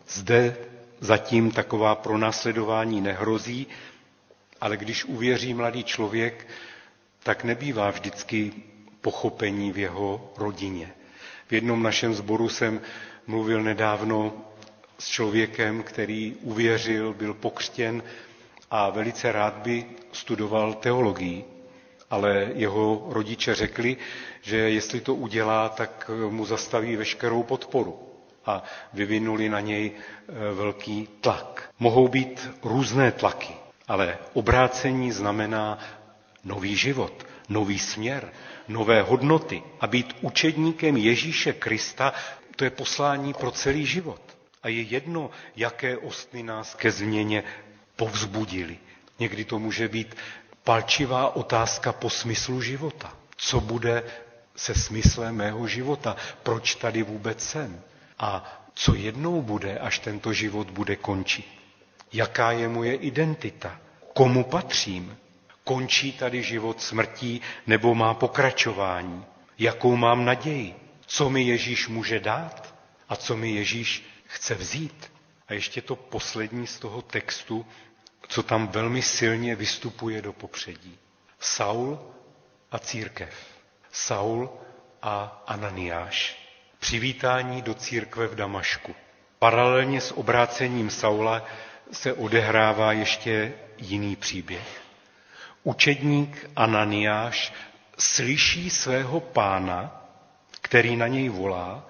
zde 0.07 0.57
zatím 0.99 1.51
taková 1.51 1.95
pronásledování 1.95 3.01
nehrozí, 3.01 3.67
ale 4.61 4.77
když 4.77 5.05
uvěří 5.05 5.53
mladý 5.53 5.83
člověk, 5.83 6.47
tak 7.23 7.43
nebývá 7.43 7.89
vždycky 7.89 8.53
pochopení 9.01 9.71
v 9.71 9.77
jeho 9.77 10.33
rodině. 10.37 10.93
V 11.47 11.51
jednom 11.53 11.83
našem 11.83 12.13
sboru 12.13 12.49
jsem 12.49 12.81
mluvil 13.27 13.63
nedávno 13.63 14.33
s 14.99 15.07
člověkem, 15.07 15.83
který 15.83 16.35
uvěřil, 16.41 17.13
byl 17.13 17.33
pokřtěn 17.33 18.03
a 18.71 18.89
velice 18.89 19.31
rád 19.31 19.53
by 19.53 19.85
studoval 20.11 20.73
teologii 20.73 21.52
ale 22.09 22.47
jeho 22.55 23.05
rodiče 23.09 23.55
řekli, 23.55 23.97
že 24.41 24.57
jestli 24.57 25.01
to 25.01 25.15
udělá, 25.15 25.69
tak 25.69 26.11
mu 26.29 26.45
zastaví 26.45 26.95
veškerou 26.95 27.43
podporu 27.43 27.99
a 28.45 28.63
vyvinuli 28.93 29.49
na 29.49 29.59
něj 29.59 29.91
e, 29.91 30.53
velký 30.53 31.07
tlak. 31.21 31.69
Mohou 31.79 32.07
být 32.07 32.49
různé 32.63 33.11
tlaky, 33.11 33.53
ale 33.87 34.17
obrácení 34.33 35.11
znamená 35.11 35.79
nový 36.43 36.75
život, 36.75 37.25
nový 37.49 37.79
směr, 37.79 38.31
nové 38.67 39.01
hodnoty. 39.01 39.63
A 39.79 39.87
být 39.87 40.15
učedníkem 40.21 40.97
Ježíše 40.97 41.53
Krista, 41.53 42.13
to 42.55 42.63
je 42.63 42.69
poslání 42.69 43.33
pro 43.33 43.51
celý 43.51 43.85
život. 43.85 44.21
A 44.63 44.67
je 44.67 44.81
jedno, 44.81 45.29
jaké 45.55 45.97
ostny 45.97 46.43
nás 46.43 46.75
ke 46.75 46.91
změně 46.91 47.43
povzbudili. 47.95 48.77
Někdy 49.19 49.45
to 49.45 49.59
může 49.59 49.87
být 49.87 50.15
palčivá 50.63 51.35
otázka 51.35 51.93
po 51.93 52.09
smyslu 52.09 52.61
života. 52.61 53.13
Co 53.37 53.61
bude 53.61 54.03
se 54.55 54.75
smyslem 54.75 55.35
mého 55.35 55.67
života? 55.67 56.15
Proč 56.43 56.75
tady 56.75 57.03
vůbec 57.03 57.43
jsem? 57.43 57.81
A 58.19 58.59
co 58.73 58.95
jednou 58.95 59.41
bude, 59.41 59.79
až 59.79 59.99
tento 59.99 60.33
život 60.33 60.69
bude 60.71 60.95
končit? 60.95 61.47
Jaká 62.13 62.51
je 62.51 62.67
moje 62.69 62.95
identita? 62.95 63.79
Komu 64.13 64.43
patřím? 64.43 65.17
Končí 65.63 66.11
tady 66.11 66.43
život 66.43 66.81
smrtí 66.81 67.41
nebo 67.67 67.95
má 67.95 68.13
pokračování? 68.13 69.25
Jakou 69.59 69.95
mám 69.95 70.25
naději? 70.25 70.75
Co 71.05 71.29
mi 71.29 71.43
Ježíš 71.43 71.87
může 71.87 72.19
dát? 72.19 72.75
A 73.09 73.15
co 73.15 73.37
mi 73.37 73.51
Ježíš 73.51 74.03
chce 74.25 74.55
vzít? 74.55 75.11
A 75.47 75.53
ještě 75.53 75.81
to 75.81 75.95
poslední 75.95 76.67
z 76.67 76.79
toho 76.79 77.01
textu, 77.01 77.65
co 78.27 78.43
tam 78.43 78.67
velmi 78.67 79.01
silně 79.01 79.55
vystupuje 79.55 80.21
do 80.21 80.33
popředí. 80.33 80.99
Saul 81.39 81.99
a 82.71 82.79
církev. 82.79 83.33
Saul 83.91 84.49
a 85.01 85.43
Ananiáš. 85.47 86.43
Přivítání 86.79 87.61
do 87.61 87.73
církve 87.73 88.27
v 88.27 88.35
Damašku. 88.35 88.95
Paralelně 89.39 90.01
s 90.01 90.17
obrácením 90.17 90.89
Saula 90.89 91.45
se 91.91 92.13
odehrává 92.13 92.91
ještě 92.91 93.53
jiný 93.77 94.15
příběh. 94.15 94.81
Učedník 95.63 96.49
Ananiáš 96.55 97.53
slyší 97.97 98.69
svého 98.69 99.19
pána, 99.19 100.05
který 100.61 100.95
na 100.95 101.07
něj 101.07 101.29
volá 101.29 101.85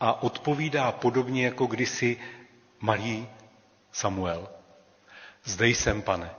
a 0.00 0.22
odpovídá 0.22 0.92
podobně 0.92 1.44
jako 1.44 1.66
kdysi 1.66 2.16
malý 2.80 3.28
Samuel. 3.92 4.48
Zde 5.44 5.68
jsem, 5.68 6.02
pane. 6.02 6.30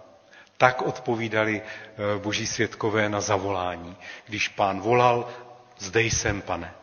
Tak 0.57 0.81
odpovídali 0.81 1.61
eh, 1.61 2.19
boží 2.19 2.47
světkové 2.47 3.09
na 3.09 3.21
zavolání. 3.21 3.95
Když 4.27 4.47
pán 4.47 4.79
volal, 4.81 5.27
zde 5.79 6.01
jsem, 6.01 6.41
pane. 6.41 6.73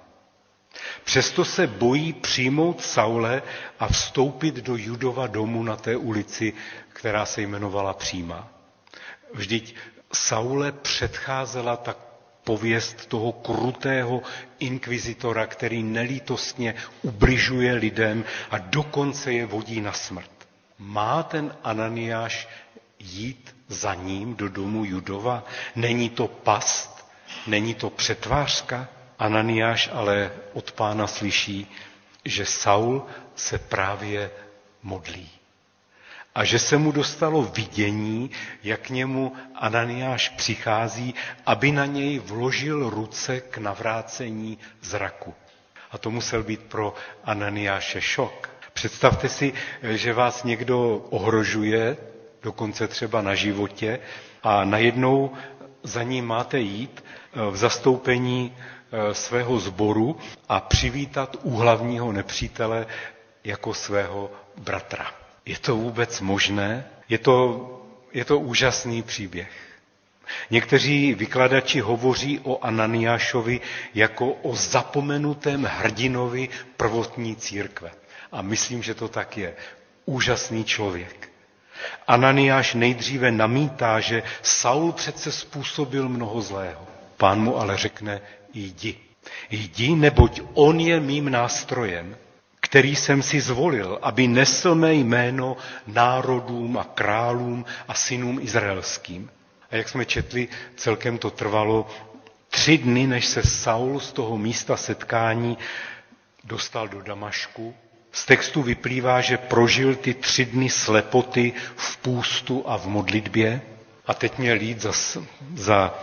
Přesto 1.05 1.45
se 1.45 1.67
bojí 1.67 2.13
přijmout 2.13 2.85
Saule 2.85 3.43
a 3.81 3.89
vstoupit 3.89 4.55
do 4.55 4.77
Judova 4.77 5.27
domu 5.27 5.63
na 5.63 5.77
té 5.77 5.97
ulici, 5.97 6.53
která 6.89 7.27
se 7.27 7.43
jmenovala 7.43 7.93
Příma. 7.93 8.49
Vždyť 9.35 9.75
Saule 10.13 10.73
předcházela 10.73 11.77
tak 11.77 11.97
pověst 12.45 13.07
toho 13.07 13.33
krutého 13.33 14.23
inkvizitora, 14.59 15.47
který 15.47 15.83
nelítostně 15.83 16.75
ubližuje 17.03 17.73
lidem 17.75 18.25
a 18.51 18.59
dokonce 18.59 19.33
je 19.33 19.47
vodí 19.47 19.81
na 19.81 19.93
smrt. 19.93 20.42
Má 20.79 21.23
ten 21.23 21.57
Ananiáš 21.65 22.49
jít 22.99 23.57
za 23.69 23.95
ním 23.95 24.35
do 24.37 24.49
domu 24.49 24.85
Judova? 24.85 25.45
Není 25.77 26.11
to 26.11 26.29
past? 26.29 27.07
Není 27.47 27.75
to 27.75 27.91
přetvářka? 27.91 28.89
Ananiáš 29.19 29.91
ale 29.93 30.31
od 30.53 30.73
pána 30.73 31.07
slyší, 31.07 31.67
že 32.25 32.47
Saul 32.47 33.07
se 33.35 33.59
právě 33.59 34.31
modlí. 34.83 35.31
A 36.35 36.45
že 36.45 36.59
se 36.59 36.77
mu 36.77 36.93
dostalo 36.93 37.43
vidění, 37.43 38.31
jak 38.63 38.81
k 38.81 38.91
němu 38.91 39.37
Ananiáš 39.55 40.29
přichází, 40.29 41.15
aby 41.47 41.73
na 41.73 41.87
něj 41.87 42.19
vložil 42.19 42.91
ruce 42.91 43.41
k 43.41 43.59
navrácení 43.59 44.59
zraku. 44.81 45.35
A 45.91 45.99
to 45.99 46.11
musel 46.11 46.43
být 46.43 46.61
pro 46.61 46.95
Ananiáše 47.25 48.01
šok. 48.01 48.52
Představte 48.73 49.29
si, 49.29 49.53
že 49.83 50.13
vás 50.13 50.45
někdo 50.45 51.07
ohrožuje, 51.11 51.97
dokonce 52.43 52.89
třeba 52.89 53.23
na 53.23 53.35
životě, 53.35 53.99
a 54.43 54.65
najednou 54.65 55.31
za 55.83 56.03
ním 56.03 56.27
máte 56.27 56.59
jít 56.59 57.05
eh, 57.05 57.51
v 57.51 57.57
zastoupení 57.57 58.57
eh, 58.57 59.15
svého 59.15 59.59
sboru 59.61 60.17
a 60.49 60.61
přivítat 60.61 61.37
úhlavního 61.43 62.13
nepřítele 62.13 62.87
jako 63.45 63.75
svého 63.75 64.31
bratra. 64.59 65.07
Je 65.47 65.59
to 65.59 65.77
vůbec 65.77 66.21
možné? 66.21 66.85
Je 67.09 67.19
to, 67.19 67.69
je 68.13 68.25
to 68.25 68.39
úžasný 68.39 69.03
příběh. 69.03 69.51
Někteří 70.51 71.15
vykladači 71.15 71.81
hovoří 71.81 72.41
o 72.43 72.65
Ananiášovi 72.65 73.61
jako 73.95 74.33
o 74.33 74.57
zapomenutém 74.57 75.65
hrdinovi 75.65 76.49
prvotní 76.77 77.37
církve. 77.37 77.91
A 78.33 78.43
myslím, 78.43 78.83
že 78.83 78.95
to 78.95 79.09
tak 79.09 79.37
je. 79.39 79.55
Úžasný 80.05 80.65
člověk. 80.65 81.33
Ananiáš 82.09 82.75
nejdříve 82.75 83.31
namítá, 83.31 84.01
že 84.01 84.23
Saul 84.43 84.93
přece 84.93 85.33
způsobil 85.33 86.09
mnoho 86.09 86.43
zlého. 86.43 86.87
Pán 87.17 87.41
mu 87.41 87.57
ale 87.61 87.77
řekne, 87.77 88.21
jdi. 88.55 88.97
Jdi, 89.51 89.95
neboť 89.97 90.41
on 90.55 90.81
je 90.81 91.01
mým 91.01 91.31
nástrojem, 91.31 92.17
který 92.61 92.97
jsem 92.97 93.23
si 93.23 93.41
zvolil, 93.41 93.99
aby 94.03 94.29
nesl 94.29 94.75
mé 94.75 94.95
jméno 94.95 95.57
národům 95.87 96.79
a 96.79 96.85
králům 96.85 97.65
a 97.89 97.95
synům 97.95 98.39
izraelským. 98.43 99.31
A 99.71 99.77
jak 99.77 99.89
jsme 99.89 100.05
četli, 100.05 100.49
celkem 100.77 101.19
to 101.19 101.31
trvalo 101.31 101.87
tři 102.51 102.79
dny, 102.79 103.07
než 103.07 103.27
se 103.27 103.43
Saul 103.43 104.01
z 104.01 104.13
toho 104.13 104.39
místa 104.39 104.77
setkání 104.77 105.59
dostal 106.45 106.89
do 106.89 107.03
Damašku. 107.03 107.75
Z 108.13 108.25
textu 108.25 108.63
vyplývá, 108.63 109.21
že 109.21 109.39
prožil 109.39 109.95
ty 109.95 110.15
tři 110.15 110.45
dny 110.45 110.71
slepoty 110.71 111.53
v 111.77 111.97
půstu 111.97 112.65
a 112.67 112.79
v 112.79 112.87
modlitbě 112.87 113.61
a 114.07 114.15
teď 114.15 114.39
měl 114.39 114.61
jít 114.61 114.81
za, 114.81 114.93
za 115.55 115.95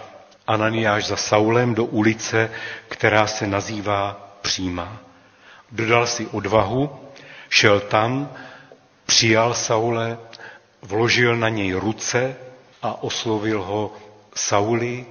Ananiáš 0.47 1.05
za 1.07 1.16
Saulem 1.16 1.76
do 1.76 1.86
ulice, 1.86 2.49
která 2.88 3.28
se 3.28 3.47
nazývá 3.47 4.30
Přímá. 4.41 4.97
Dodal 5.72 6.07
si 6.07 6.28
odvahu, 6.28 6.89
šel 7.49 7.80
tam, 7.80 8.30
přijal 9.05 9.53
Saule, 9.53 10.18
vložil 10.82 11.38
na 11.38 11.49
něj 11.49 11.74
ruce 11.74 12.36
a 12.82 13.03
oslovil 13.03 13.62
ho 13.64 13.93
Sauli, 14.36 15.05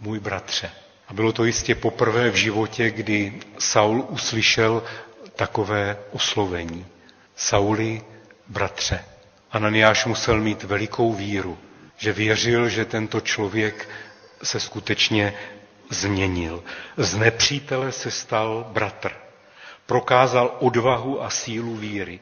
můj 0.00 0.20
bratře. 0.20 0.70
A 1.08 1.12
bylo 1.14 1.32
to 1.32 1.44
jistě 1.44 1.74
poprvé 1.74 2.30
v 2.30 2.34
životě, 2.34 2.90
kdy 2.90 3.40
Saul 3.58 4.06
uslyšel 4.08 4.82
takové 5.36 5.96
oslovení. 6.12 6.86
Sauli, 7.36 8.02
bratře. 8.48 9.04
Ananiáš 9.50 10.06
musel 10.06 10.40
mít 10.40 10.62
velikou 10.62 11.12
víru, 11.12 11.58
že 11.96 12.12
věřil, 12.12 12.68
že 12.68 12.84
tento 12.84 13.20
člověk 13.20 13.88
se 14.42 14.60
skutečně 14.60 15.34
změnil. 15.90 16.64
Z 16.96 17.16
nepřítele 17.16 17.92
se 17.92 18.10
stal 18.10 18.66
bratr. 18.72 19.12
Prokázal 19.86 20.56
odvahu 20.60 21.22
a 21.22 21.30
sílu 21.30 21.76
víry 21.76 22.20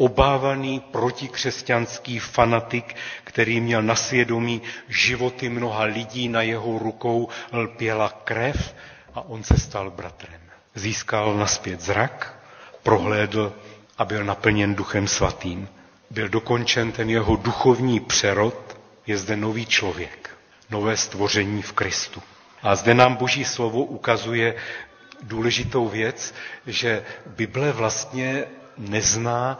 obávaný 0.00 0.80
protikřesťanský 0.80 2.18
fanatik, 2.18 2.96
který 3.24 3.60
měl 3.60 3.82
na 3.82 3.94
svědomí 3.94 4.62
životy 4.88 5.48
mnoha 5.48 5.84
lidí, 5.84 6.28
na 6.28 6.42
jeho 6.42 6.78
rukou 6.78 7.28
lpěla 7.52 8.08
krev 8.24 8.74
a 9.14 9.20
on 9.20 9.42
se 9.42 9.56
stal 9.60 9.90
bratrem. 9.90 10.40
Získal 10.74 11.34
naspět 11.36 11.80
zrak, 11.80 12.39
prohlédl 12.82 13.52
a 13.98 14.04
byl 14.04 14.24
naplněn 14.24 14.74
duchem 14.74 15.08
svatým. 15.08 15.68
Byl 16.10 16.28
dokončen 16.28 16.92
ten 16.92 17.10
jeho 17.10 17.36
duchovní 17.36 18.00
přerod, 18.00 18.78
je 19.06 19.18
zde 19.18 19.36
nový 19.36 19.66
člověk, 19.66 20.30
nové 20.70 20.96
stvoření 20.96 21.62
v 21.62 21.72
Kristu. 21.72 22.22
A 22.62 22.74
zde 22.76 22.94
nám 22.94 23.16
Boží 23.16 23.44
slovo 23.44 23.84
ukazuje 23.84 24.54
důležitou 25.22 25.88
věc, 25.88 26.34
že 26.66 27.04
Bible 27.26 27.72
vlastně 27.72 28.44
nezná 28.78 29.58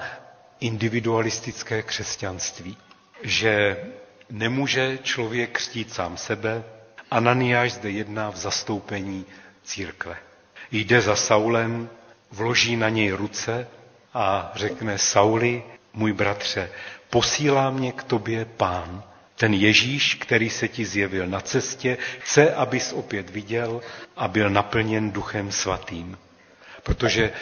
individualistické 0.61 1.83
křesťanství, 1.83 2.77
že 3.23 3.77
nemůže 4.31 4.99
člověk 5.03 5.51
křtít 5.51 5.93
sám 5.93 6.17
sebe. 6.17 6.65
Ananiáš 7.11 7.73
zde 7.73 7.91
jedná 7.91 8.31
v 8.31 8.37
zastoupení 8.37 9.27
církve. 9.65 10.17
Jde 10.71 11.01
za 11.01 11.17
Saulem, 11.17 11.91
vloží 12.31 12.77
na 12.77 12.89
něj 12.89 13.11
ruce 13.11 13.69
a 14.15 14.53
řekne 14.55 14.99
Sauli, 14.99 15.63
můj 15.93 16.13
bratře, 16.13 16.71
posílá 17.11 17.71
mě 17.71 17.93
k 17.93 18.03
tobě 18.03 18.45
pán, 18.45 19.03
ten 19.35 19.55
Ježíš, 19.55 20.15
který 20.15 20.51
se 20.51 20.69
ti 20.69 20.85
zjevil 20.85 21.27
na 21.27 21.41
cestě, 21.41 21.99
chce, 22.19 22.55
abys 22.55 22.93
opět 22.93 23.31
viděl 23.31 23.81
a 24.17 24.29
byl 24.29 24.51
naplněn 24.51 25.11
duchem 25.11 25.53
svatým. 25.53 26.19
Protože 26.83 27.33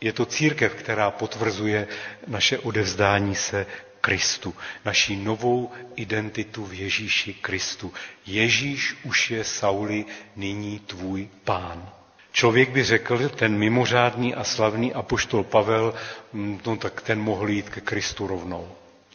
je 0.00 0.12
to 0.12 0.26
církev, 0.26 0.74
která 0.74 1.10
potvrzuje 1.10 1.88
naše 2.26 2.58
odevzdání 2.58 3.34
se 3.34 3.66
Kristu, 4.00 4.54
naší 4.84 5.16
novou 5.16 5.70
identitu 5.96 6.64
v 6.64 6.74
Ježíši 6.74 7.34
Kristu. 7.34 7.92
Ježíš 8.26 8.96
už 9.04 9.30
je 9.30 9.44
Sauli 9.44 10.04
nyní 10.36 10.78
tvůj 10.78 11.28
pán. 11.44 11.92
Člověk 12.32 12.70
by 12.70 12.84
řekl, 12.84 13.28
ten 13.28 13.58
mimořádný 13.58 14.34
a 14.34 14.44
slavný 14.44 14.94
apoštol 14.94 15.44
Pavel, 15.44 15.94
mm, 16.32 16.60
no 16.66 16.76
tak 16.76 17.00
ten 17.00 17.20
mohl 17.20 17.48
jít 17.48 17.68
ke 17.68 17.80
Kristu 17.80 18.26
rovnou. 18.26 18.68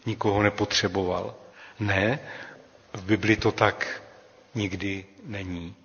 Nikoho 0.05 0.43
nepotřeboval. 0.43 1.35
Ne, 1.79 2.19
v 2.93 3.03
Bibli 3.03 3.35
to 3.35 3.51
tak 3.51 4.01
nikdy 4.55 5.05
není. 5.23 5.75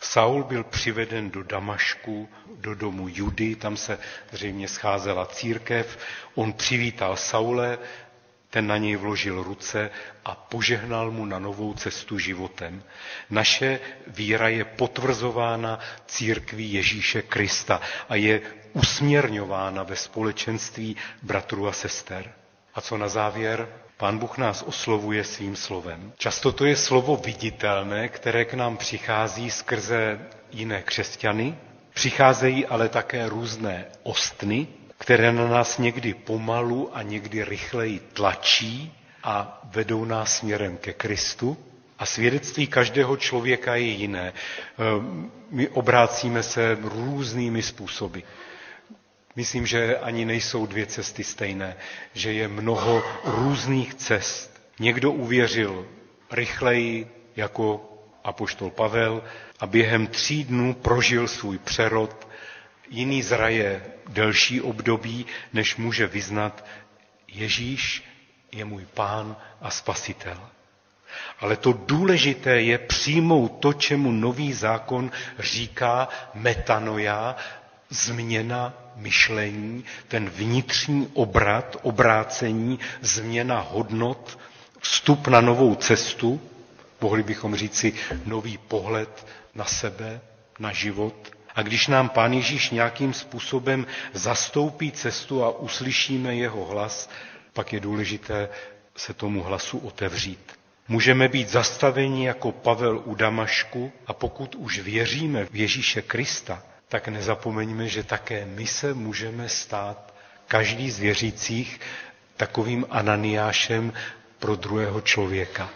Saul 0.00 0.44
byl 0.44 0.64
přiveden 0.64 1.30
do 1.30 1.42
Damašku, 1.42 2.28
do 2.56 2.74
domu 2.74 3.08
Judy, 3.08 3.56
tam 3.56 3.76
se 3.76 3.98
zřejmě 4.32 4.68
scházela 4.68 5.26
církev. 5.26 5.98
On 6.34 6.52
přivítal 6.52 7.16
Saule, 7.16 7.78
ten 8.54 8.66
na 8.66 8.76
něj 8.76 8.96
vložil 8.96 9.42
ruce 9.42 9.90
a 10.24 10.34
požehnal 10.34 11.10
mu 11.10 11.24
na 11.24 11.38
novou 11.38 11.74
cestu 11.74 12.18
životem. 12.18 12.82
Naše 13.30 13.80
víra 14.06 14.48
je 14.48 14.64
potvrzována 14.64 15.78
církví 16.06 16.72
Ježíše 16.72 17.22
Krista 17.22 17.80
a 18.08 18.14
je 18.14 18.40
usměrňována 18.72 19.82
ve 19.82 19.96
společenství 19.96 20.96
bratrů 21.22 21.68
a 21.68 21.72
sester. 21.72 22.32
A 22.74 22.80
co 22.80 22.98
na 22.98 23.08
závěr? 23.08 23.68
Pán 23.96 24.18
Bůh 24.18 24.38
nás 24.38 24.62
oslovuje 24.62 25.24
svým 25.24 25.56
slovem. 25.56 26.12
Často 26.16 26.52
to 26.52 26.64
je 26.64 26.76
slovo 26.76 27.16
viditelné, 27.16 28.08
které 28.08 28.44
k 28.44 28.54
nám 28.54 28.76
přichází 28.76 29.50
skrze 29.50 30.20
jiné 30.50 30.82
křesťany. 30.82 31.58
Přicházejí 31.94 32.66
ale 32.66 32.88
také 32.88 33.28
různé 33.28 33.84
ostny, 34.02 34.66
které 35.04 35.32
na 35.32 35.48
nás 35.48 35.78
někdy 35.78 36.14
pomalu 36.14 36.96
a 36.96 37.02
někdy 37.02 37.44
rychleji 37.44 37.98
tlačí 38.12 38.92
a 39.24 39.60
vedou 39.64 40.04
nás 40.04 40.36
směrem 40.36 40.76
ke 40.76 40.92
Kristu. 40.92 41.56
A 41.98 42.06
svědectví 42.06 42.66
každého 42.66 43.16
člověka 43.16 43.74
je 43.74 43.84
jiné. 43.84 44.32
Ehm, 44.78 45.30
my 45.50 45.68
obrácíme 45.68 46.42
se 46.42 46.78
různými 46.82 47.62
způsoby. 47.62 48.20
Myslím, 49.36 49.66
že 49.66 49.98
ani 49.98 50.24
nejsou 50.24 50.66
dvě 50.66 50.86
cesty 50.86 51.24
stejné, 51.24 51.76
že 52.14 52.32
je 52.32 52.48
mnoho 52.48 53.02
různých 53.24 53.94
cest. 53.94 54.60
Někdo 54.80 55.12
uvěřil 55.12 55.86
rychleji 56.32 57.06
jako 57.36 57.92
apoštol 58.24 58.70
Pavel 58.70 59.22
a 59.60 59.66
během 59.66 60.06
tří 60.06 60.44
dnů 60.44 60.74
prožil 60.74 61.28
svůj 61.28 61.58
přerod, 61.58 62.28
jiný 62.90 63.22
zraje 63.22 63.82
delší 64.08 64.60
období, 64.60 65.26
než 65.52 65.76
může 65.76 66.06
vyznat 66.06 66.64
Ježíš 67.34 68.04
je 68.52 68.64
můj 68.64 68.86
pán 68.94 69.36
a 69.60 69.70
spasitel. 69.70 70.40
Ale 71.40 71.56
to 71.56 71.72
důležité 71.72 72.60
je 72.60 72.78
přijmout 72.78 73.48
to, 73.48 73.72
čemu 73.72 74.12
nový 74.12 74.52
zákon 74.52 75.10
říká 75.38 76.08
metanoja, 76.34 77.36
změna 77.90 78.74
myšlení, 78.96 79.84
ten 80.08 80.28
vnitřní 80.30 81.10
obrat, 81.14 81.76
obrácení, 81.82 82.78
změna 83.00 83.60
hodnot, 83.60 84.38
vstup 84.80 85.28
na 85.28 85.40
novou 85.40 85.74
cestu, 85.74 86.40
mohli 87.00 87.22
bychom 87.22 87.56
říci 87.56 87.92
nový 88.26 88.58
pohled 88.58 89.26
na 89.54 89.64
sebe, 89.64 90.20
na 90.58 90.72
život. 90.72 91.30
A 91.54 91.62
když 91.62 91.86
nám 91.86 92.08
Pán 92.08 92.32
Ježíš 92.32 92.70
nějakým 92.70 93.12
způsobem 93.14 93.86
zastoupí 94.12 94.92
cestu 94.92 95.44
a 95.44 95.50
uslyšíme 95.58 96.34
jeho 96.34 96.64
hlas, 96.64 97.10
pak 97.52 97.72
je 97.72 97.80
důležité 97.80 98.48
se 98.96 99.14
tomu 99.14 99.42
hlasu 99.42 99.78
otevřít. 99.78 100.52
Můžeme 100.88 101.28
být 101.28 101.48
zastaveni 101.48 102.26
jako 102.26 102.52
Pavel 102.52 103.02
u 103.04 103.14
Damašku 103.14 103.92
a 104.06 104.12
pokud 104.12 104.54
už 104.54 104.78
věříme 104.78 105.44
v 105.44 105.56
Ježíše 105.56 106.02
Krista, 106.02 106.62
tak 106.88 107.08
nezapomeňme, 107.08 107.88
že 107.88 108.02
také 108.02 108.44
my 108.46 108.66
se 108.66 108.94
můžeme 108.94 109.48
stát, 109.48 110.14
každý 110.48 110.90
z 110.90 110.98
věřících, 110.98 111.80
takovým 112.36 112.86
Ananiášem 112.90 113.92
pro 114.38 114.56
druhého 114.56 115.00
člověka. 115.00 115.70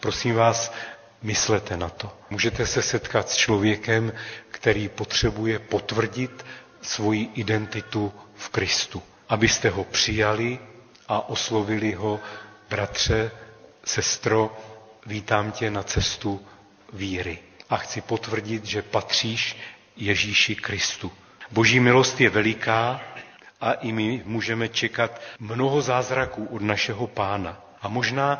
Prosím 0.00 0.34
vás, 0.34 0.72
myslete 1.22 1.76
na 1.76 1.88
to. 1.88 2.12
Můžete 2.30 2.66
se 2.66 2.82
setkat 2.82 3.28
s 3.30 3.36
člověkem, 3.36 4.12
který 4.50 4.88
potřebuje 4.88 5.58
potvrdit 5.58 6.44
svoji 6.82 7.30
identitu 7.34 8.12
v 8.34 8.48
Kristu. 8.48 9.02
Abyste 9.28 9.70
ho 9.70 9.84
přijali 9.84 10.58
a 11.08 11.28
oslovili 11.28 11.92
ho, 11.92 12.20
bratře, 12.70 13.30
sestro, 13.84 14.56
vítám 15.06 15.52
tě 15.52 15.70
na 15.70 15.82
cestu 15.82 16.40
víry. 16.92 17.38
A 17.70 17.76
chci 17.76 18.00
potvrdit, 18.00 18.64
že 18.64 18.82
patříš 18.82 19.56
Ježíši 19.96 20.54
Kristu. 20.56 21.12
Boží 21.50 21.80
milost 21.80 22.20
je 22.20 22.30
veliká 22.30 23.00
a 23.60 23.72
i 23.72 23.92
my 23.92 24.22
můžeme 24.26 24.68
čekat 24.68 25.20
mnoho 25.38 25.82
zázraků 25.82 26.44
od 26.46 26.62
našeho 26.62 27.06
pána. 27.06 27.60
A 27.82 27.88
možná, 27.88 28.38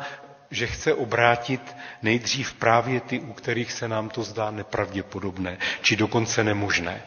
že 0.53 0.67
chce 0.67 0.93
obrátit 0.93 1.75
nejdřív 2.01 2.53
právě 2.53 2.99
ty, 3.01 3.19
u 3.19 3.33
kterých 3.33 3.71
se 3.71 3.87
nám 3.87 4.09
to 4.09 4.23
zdá 4.23 4.51
nepravděpodobné, 4.51 5.57
či 5.81 5.95
dokonce 5.95 6.43
nemožné. 6.43 7.01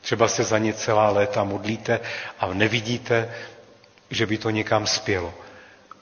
Třeba 0.00 0.28
se 0.28 0.44
za 0.44 0.58
ně 0.58 0.72
celá 0.74 1.10
léta 1.10 1.44
modlíte 1.44 2.00
a 2.40 2.46
nevidíte, 2.46 3.34
že 4.10 4.26
by 4.26 4.38
to 4.38 4.50
někam 4.50 4.86
spělo. 4.86 5.34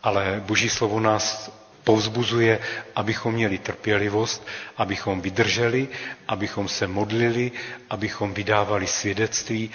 Ale 0.03 0.43
Boží 0.47 0.69
slovo 0.69 1.01
nás 1.01 1.51
povzbuzuje, 1.85 2.59
abychom 2.97 3.35
měli 3.35 3.59
trpělivost, 3.59 4.47
abychom 4.77 5.21
vydrželi, 5.21 5.89
abychom 6.29 6.69
se 6.69 6.87
modlili, 6.87 7.53
abychom 7.91 8.35
vydávali 8.35 8.87
svědectví 8.87 9.71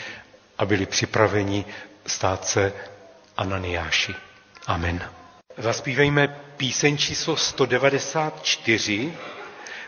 a 0.57 0.65
byli 0.65 0.85
připraveni 0.85 1.65
stát 2.07 2.47
se 2.47 2.73
Ananiáši. 3.37 4.15
Amen. 4.67 5.24
Zaspívejme 5.57 6.27
píseň 6.57 6.97
číslo 6.97 7.37
194, 7.37 9.13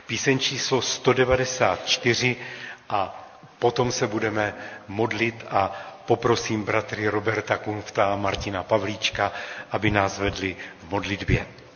píseň 0.07 0.39
číslo 0.39 0.81
194 0.81 2.35
a 2.89 3.27
potom 3.59 3.91
se 3.91 4.07
budeme 4.07 4.53
modlit 4.87 5.45
a 5.49 5.71
poprosím 6.07 6.63
bratry 6.63 7.07
Roberta 7.07 7.57
Kunfta 7.57 8.13
a 8.13 8.15
Martina 8.15 8.63
Pavlíčka, 8.63 9.31
aby 9.71 9.91
nás 9.91 10.17
vedli 10.19 10.55
v 10.87 10.89
modlitbě. 10.91 11.66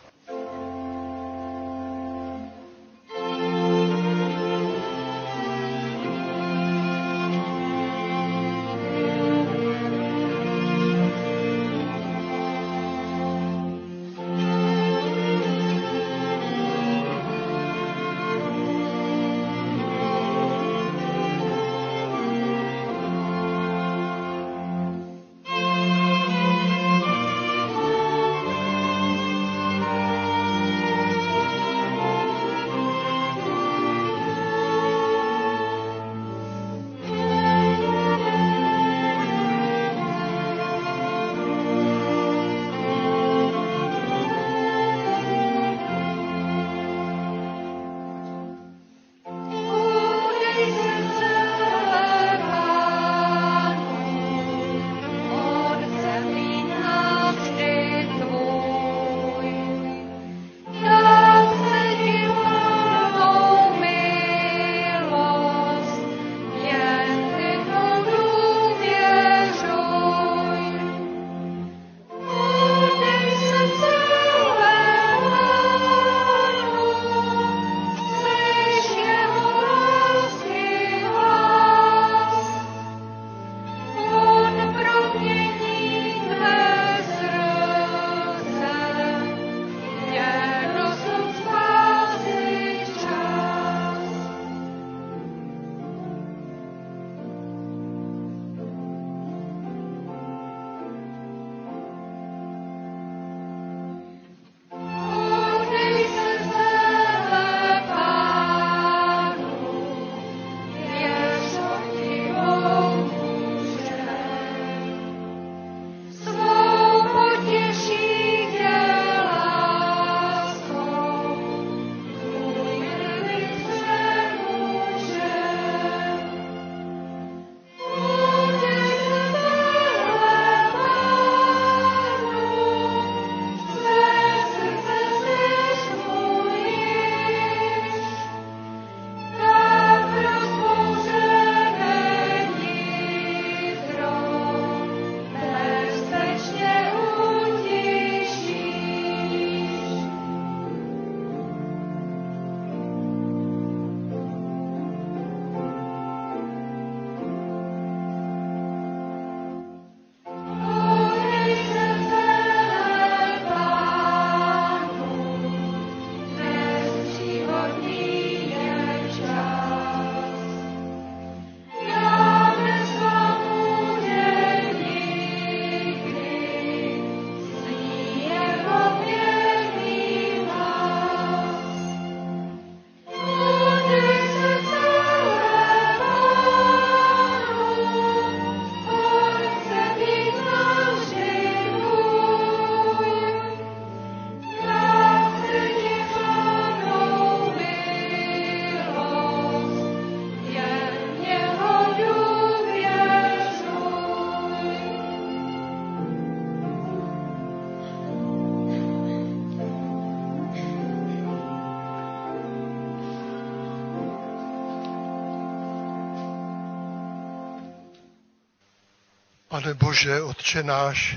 Pane 219.62 219.74
Bože, 219.74 220.22
Otče 220.22 220.62
náš, 220.62 221.16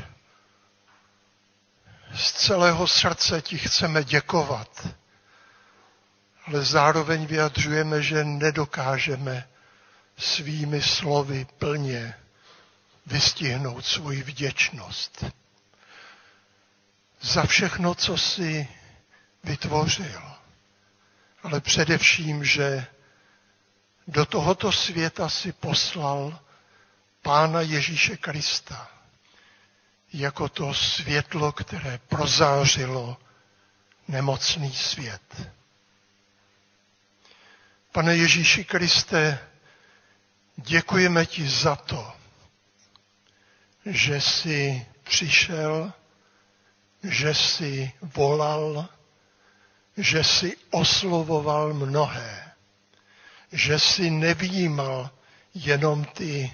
z 2.15 2.31
celého 2.31 2.87
srdce 2.87 3.41
ti 3.41 3.57
chceme 3.57 4.03
děkovat, 4.03 4.87
ale 6.47 6.61
zároveň 6.65 7.25
vyjadřujeme, 7.25 8.01
že 8.01 8.23
nedokážeme 8.23 9.47
svými 10.17 10.81
slovy 10.81 11.47
plně 11.57 12.13
vystihnout 13.05 13.85
svoji 13.85 14.23
vděčnost 14.23 15.25
za 17.21 17.43
všechno, 17.45 17.95
co 17.95 18.17
jsi 18.17 18.67
vytvořil, 19.43 20.21
ale 21.43 21.61
především, 21.61 22.43
že 22.45 22.85
do 24.07 24.25
tohoto 24.25 24.71
světa 24.71 25.29
si 25.29 25.51
poslal 25.51 26.44
Pána 27.25 27.61
Ježíše 27.61 28.17
Krista 28.17 28.87
jako 30.13 30.49
to 30.49 30.73
světlo, 30.73 31.51
které 31.51 31.97
prozářilo 31.97 33.17
nemocný 34.07 34.73
svět. 34.75 35.51
Pane 37.91 38.15
Ježíši 38.15 38.63
Kriste, 38.65 39.39
děkujeme 40.55 41.25
ti 41.25 41.49
za 41.49 41.75
to, 41.75 42.13
že 43.85 44.21
jsi 44.21 44.85
přišel, 45.03 45.93
že 47.03 47.33
jsi 47.33 47.91
volal, 48.01 48.89
že 49.97 50.23
jsi 50.23 50.57
oslovoval 50.69 51.73
mnohé, 51.73 52.51
že 53.51 53.79
jsi 53.79 54.09
nevýjímal 54.09 55.09
jenom 55.53 56.05
ty 56.05 56.53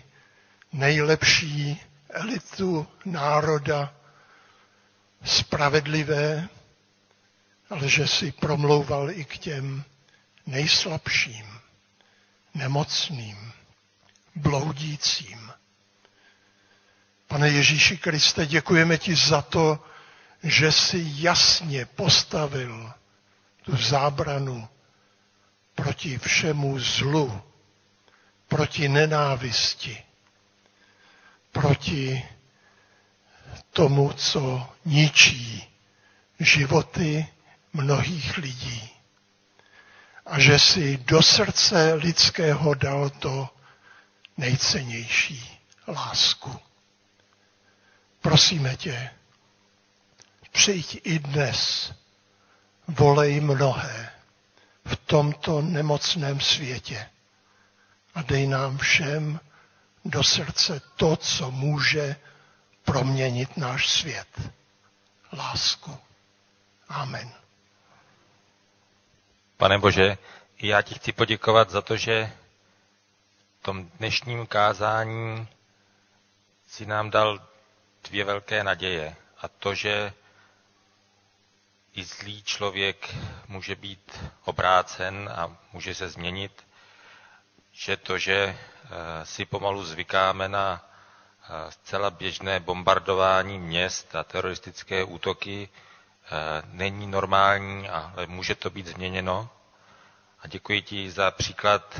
nejlepší 0.73 1.81
elitu 2.09 2.87
národa, 3.05 3.93
spravedlivé, 5.23 6.49
ale 7.69 7.89
že 7.89 8.07
si 8.07 8.31
promlouval 8.31 9.11
i 9.11 9.25
k 9.25 9.37
těm 9.37 9.83
nejslabším, 10.45 11.45
nemocným, 12.53 13.51
bloudícím. 14.35 15.51
Pane 17.27 17.49
Ježíši 17.49 17.97
Kriste, 17.97 18.45
děkujeme 18.45 18.97
ti 18.97 19.15
za 19.15 19.41
to, 19.41 19.83
že 20.43 20.71
jsi 20.71 21.03
jasně 21.05 21.85
postavil 21.85 22.91
tu 23.61 23.77
zábranu 23.77 24.67
proti 25.75 26.17
všemu 26.17 26.79
zlu, 26.79 27.41
proti 28.47 28.89
nenávisti, 28.89 30.03
proti 31.51 32.23
tomu, 33.71 34.13
co 34.13 34.69
ničí 34.85 35.67
životy 36.39 37.27
mnohých 37.73 38.37
lidí. 38.37 38.89
A 40.25 40.39
že 40.39 40.59
si 40.59 40.97
do 40.97 41.21
srdce 41.21 41.93
lidského 41.93 42.73
dal 42.73 43.09
to 43.09 43.49
nejcennější 44.37 45.59
lásku. 45.87 46.59
Prosíme 48.21 48.75
tě, 48.75 49.09
přijď 50.51 51.01
i 51.03 51.19
dnes, 51.19 51.91
volej 52.87 53.39
mnohé 53.41 54.11
v 54.85 54.95
tomto 54.95 55.61
nemocném 55.61 56.39
světě 56.39 57.09
a 58.15 58.21
dej 58.21 58.47
nám 58.47 58.77
všem 58.77 59.39
do 60.05 60.23
srdce 60.23 60.81
to, 60.95 61.15
co 61.15 61.51
může 61.51 62.15
proměnit 62.83 63.57
náš 63.57 63.89
svět. 63.89 64.27
Lásku. 65.33 65.97
Amen. 66.89 67.31
Pane 69.57 69.77
Bože, 69.79 70.17
já 70.59 70.81
ti 70.81 70.95
chci 70.95 71.11
poděkovat 71.11 71.69
za 71.69 71.81
to, 71.81 71.97
že 71.97 72.31
v 73.59 73.63
tom 73.63 73.85
dnešním 73.99 74.47
kázání 74.47 75.47
si 76.67 76.85
nám 76.85 77.09
dal 77.09 77.47
dvě 78.03 78.23
velké 78.23 78.63
naděje. 78.63 79.15
A 79.37 79.47
to, 79.47 79.75
že 79.75 80.13
i 81.93 82.03
zlý 82.03 82.43
člověk 82.43 83.15
může 83.47 83.75
být 83.75 84.19
obrácen 84.45 85.29
a 85.35 85.57
může 85.73 85.95
se 85.95 86.09
změnit, 86.09 86.63
že 87.81 87.97
to, 87.97 88.17
že 88.17 88.37
eh, 88.37 89.25
si 89.25 89.45
pomalu 89.45 89.83
zvykáme 89.85 90.49
na 90.49 90.81
eh, 91.43 91.71
zcela 91.71 92.09
běžné 92.11 92.59
bombardování 92.59 93.59
měst 93.59 94.15
a 94.15 94.23
teroristické 94.23 95.03
útoky, 95.03 95.69
eh, 95.69 96.29
není 96.65 97.07
normální, 97.07 97.89
ale 97.89 98.27
může 98.27 98.55
to 98.55 98.69
být 98.69 98.87
změněno. 98.87 99.49
A 100.41 100.47
děkuji 100.47 100.81
ti 100.81 101.11
za 101.11 101.31
příklad 101.31 101.99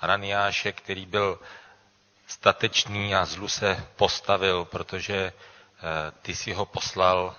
Ananiáše, 0.00 0.72
který 0.72 1.06
byl 1.06 1.38
statečný 2.26 3.14
a 3.14 3.24
zlu 3.24 3.48
se 3.48 3.86
postavil, 3.96 4.64
protože 4.64 5.32
ty 6.22 6.34
si 6.34 6.52
ho 6.52 6.66
poslal 6.66 7.36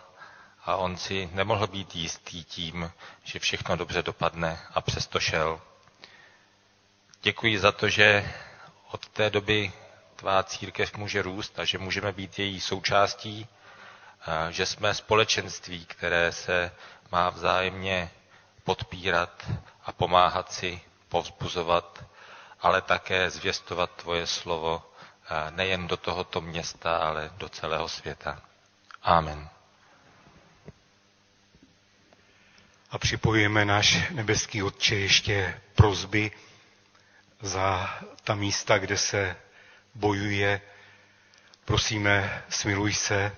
a 0.66 0.76
on 0.76 0.98
si 0.98 1.30
nemohl 1.34 1.68
být 1.68 1.96
jistý 1.96 2.44
tím, 2.44 2.92
že 3.24 3.40
všechno 3.40 3.76
dobře 3.76 4.02
dopadne 4.04 4.60
a 4.74 4.82
přesto 4.82 5.20
šel. 5.20 5.62
Děkuji 7.22 7.60
za 7.60 7.72
to, 7.72 7.90
že 7.90 8.34
od 8.92 9.08
té 9.10 9.30
doby 9.30 9.72
tvá 10.16 10.44
církev 10.44 10.98
může 10.98 11.22
růst 11.22 11.60
a 11.60 11.66
že 11.66 11.78
můžeme 11.78 12.12
být 12.12 12.40
její 12.40 12.62
součástí, 12.62 13.48
že 14.50 14.66
jsme 14.66 14.94
společenství, 14.94 15.86
které 15.86 16.32
se 16.32 16.72
má 17.12 17.30
vzájemně 17.30 18.12
podpírat 18.64 19.52
a 19.86 19.92
pomáhat 19.92 20.52
si, 20.52 20.82
povzbuzovat, 21.10 22.04
ale 22.62 22.82
také 22.82 23.30
zvěstovat 23.30 23.92
tvoje 23.92 24.28
slovo 24.28 24.92
nejen 25.50 25.88
do 25.88 25.98
tohoto 25.98 26.42
města, 26.42 26.98
ale 26.98 27.30
do 27.38 27.50
celého 27.50 27.90
světa. 27.90 28.42
Amen. 29.04 29.50
A 32.92 32.98
připojujeme 32.98 33.66
náš 33.66 34.10
nebeský 34.10 34.64
Otče 34.64 34.96
ještě 34.96 35.62
prozby 35.76 36.32
za 37.42 37.98
ta 38.24 38.36
místa, 38.36 38.78
kde 38.78 38.98
se 38.98 39.36
bojuje. 39.96 40.62
Prosíme, 41.66 42.44
smiluj 42.50 42.94
se 42.94 43.36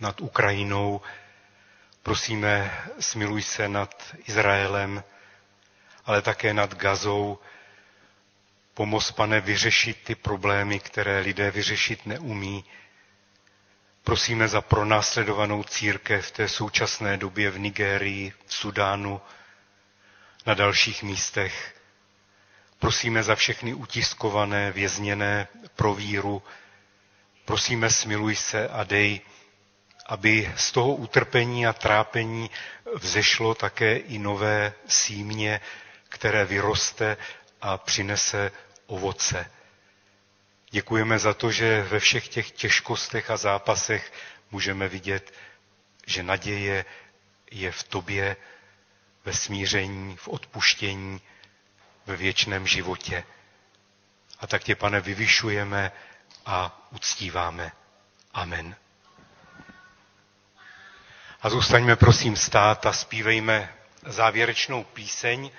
nad 0.00 0.20
Ukrajinou, 0.20 1.00
prosíme, 2.02 2.78
smiluj 3.00 3.42
se 3.42 3.68
nad 3.68 4.14
Izraelem, 4.26 5.04
ale 6.04 6.22
také 6.22 6.54
nad 6.54 6.74
Gazou. 6.74 7.38
Pomoz, 8.74 9.10
pane, 9.12 9.40
vyřešit 9.40 10.04
ty 10.04 10.14
problémy, 10.14 10.80
které 10.80 11.20
lidé 11.20 11.50
vyřešit 11.50 12.06
neumí. 12.06 12.64
Prosíme 14.02 14.48
za 14.48 14.60
pronásledovanou 14.60 15.62
církev 15.64 16.26
v 16.26 16.30
té 16.30 16.48
současné 16.48 17.16
době 17.16 17.50
v 17.50 17.58
Nigérii, 17.58 18.32
v 18.46 18.54
Sudánu, 18.54 19.20
na 20.46 20.54
dalších 20.54 21.02
místech. 21.02 21.77
Prosíme 22.78 23.22
za 23.22 23.34
všechny 23.34 23.74
utiskované, 23.74 24.72
vězněné 24.72 25.48
pro 25.76 25.94
víru. 25.94 26.42
Prosíme, 27.44 27.90
smiluj 27.90 28.36
se 28.36 28.68
a 28.68 28.84
dej, 28.84 29.20
aby 30.06 30.52
z 30.56 30.72
toho 30.72 30.94
utrpení 30.94 31.66
a 31.66 31.72
trápení 31.72 32.50
vzešlo 32.94 33.54
také 33.54 33.96
i 33.96 34.18
nové 34.18 34.72
símě, 34.88 35.60
které 36.08 36.44
vyroste 36.44 37.16
a 37.60 37.78
přinese 37.78 38.52
ovoce. 38.86 39.50
Děkujeme 40.70 41.18
za 41.18 41.34
to, 41.34 41.50
že 41.50 41.82
ve 41.82 42.00
všech 42.00 42.28
těch 42.28 42.50
těžkostech 42.50 43.30
a 43.30 43.36
zápasech 43.36 44.12
můžeme 44.50 44.88
vidět, 44.88 45.34
že 46.06 46.22
naděje 46.22 46.84
je 47.50 47.72
v 47.72 47.82
tobě, 47.82 48.36
ve 49.24 49.32
smíření, 49.34 50.16
v 50.16 50.28
odpuštění, 50.28 51.20
ve 52.08 52.16
věčném 52.16 52.66
životě. 52.66 53.24
A 54.40 54.46
tak 54.46 54.64
tě, 54.64 54.74
pane, 54.76 55.00
vyvyšujeme 55.00 55.92
a 56.46 56.86
uctíváme. 56.90 57.72
Amen. 58.34 58.76
A 61.42 61.50
zůstaňme 61.50 61.96
prosím 61.96 62.36
stát 62.36 62.86
a 62.86 62.92
zpívejme 62.92 63.74
závěrečnou 64.06 64.84
píseň 64.84 65.50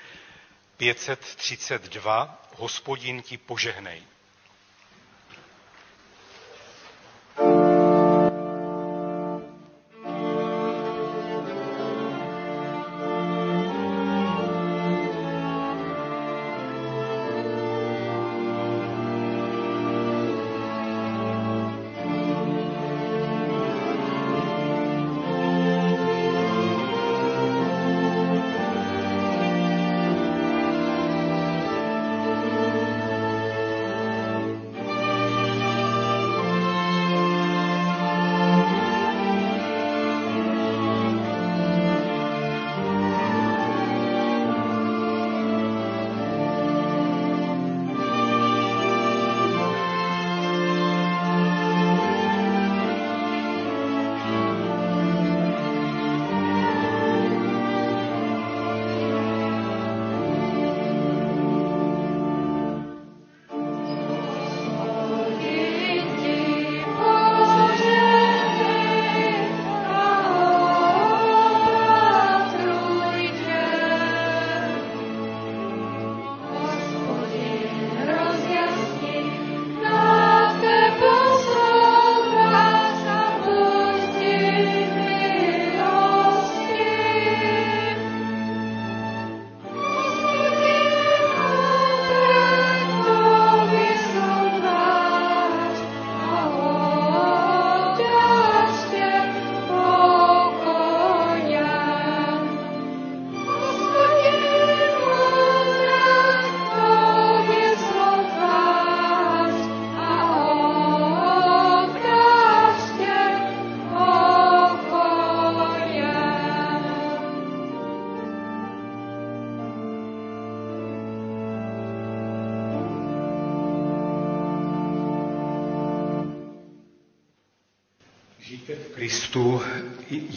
532 0.78 2.42
Hospodin 2.58 3.22
ti 3.22 3.38
požehnej. 3.38 4.04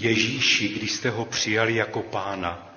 Ježíši, 0.02 0.68
když 0.68 0.92
jste 0.92 1.10
ho 1.10 1.24
přijali 1.24 1.74
jako 1.74 2.02
pána. 2.02 2.68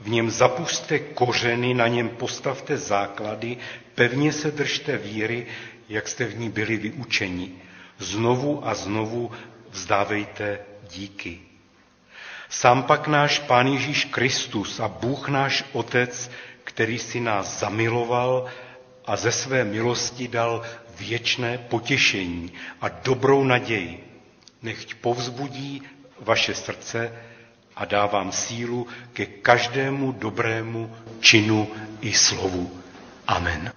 V 0.00 0.08
něm 0.08 0.30
zapuste 0.30 0.98
kořeny, 0.98 1.74
na 1.74 1.88
něm 1.88 2.08
postavte 2.08 2.76
základy, 2.76 3.56
pevně 3.94 4.32
se 4.32 4.50
držte 4.50 4.96
víry, 4.98 5.46
jak 5.88 6.08
jste 6.08 6.24
v 6.24 6.38
ní 6.38 6.50
byli 6.50 6.76
vyučeni. 6.76 7.52
Znovu 7.98 8.68
a 8.68 8.74
znovu 8.74 9.30
vzdávejte 9.70 10.58
díky. 10.90 11.40
Sám 12.48 12.82
pak 12.82 13.08
náš 13.08 13.38
Pán 13.38 13.66
Ježíš 13.66 14.04
Kristus 14.04 14.80
a 14.80 14.88
Bůh 14.88 15.28
náš 15.28 15.64
Otec, 15.72 16.30
který 16.64 16.98
si 16.98 17.20
nás 17.20 17.58
zamiloval 17.60 18.46
a 19.06 19.16
ze 19.16 19.32
své 19.32 19.64
milosti 19.64 20.28
dal 20.28 20.62
věčné 20.98 21.58
potěšení 21.58 22.52
a 22.80 22.88
dobrou 22.88 23.44
naději, 23.44 24.04
nechť 24.62 24.94
povzbudí 24.94 25.82
vaše 26.20 26.54
srdce 26.54 27.12
a 27.76 27.84
dá 27.84 28.06
vám 28.06 28.32
sílu 28.32 28.86
ke 29.12 29.26
každému 29.26 30.12
dobrému 30.12 30.90
činu 31.20 31.68
i 32.00 32.12
slovu. 32.12 32.70
Amen. 33.26 33.72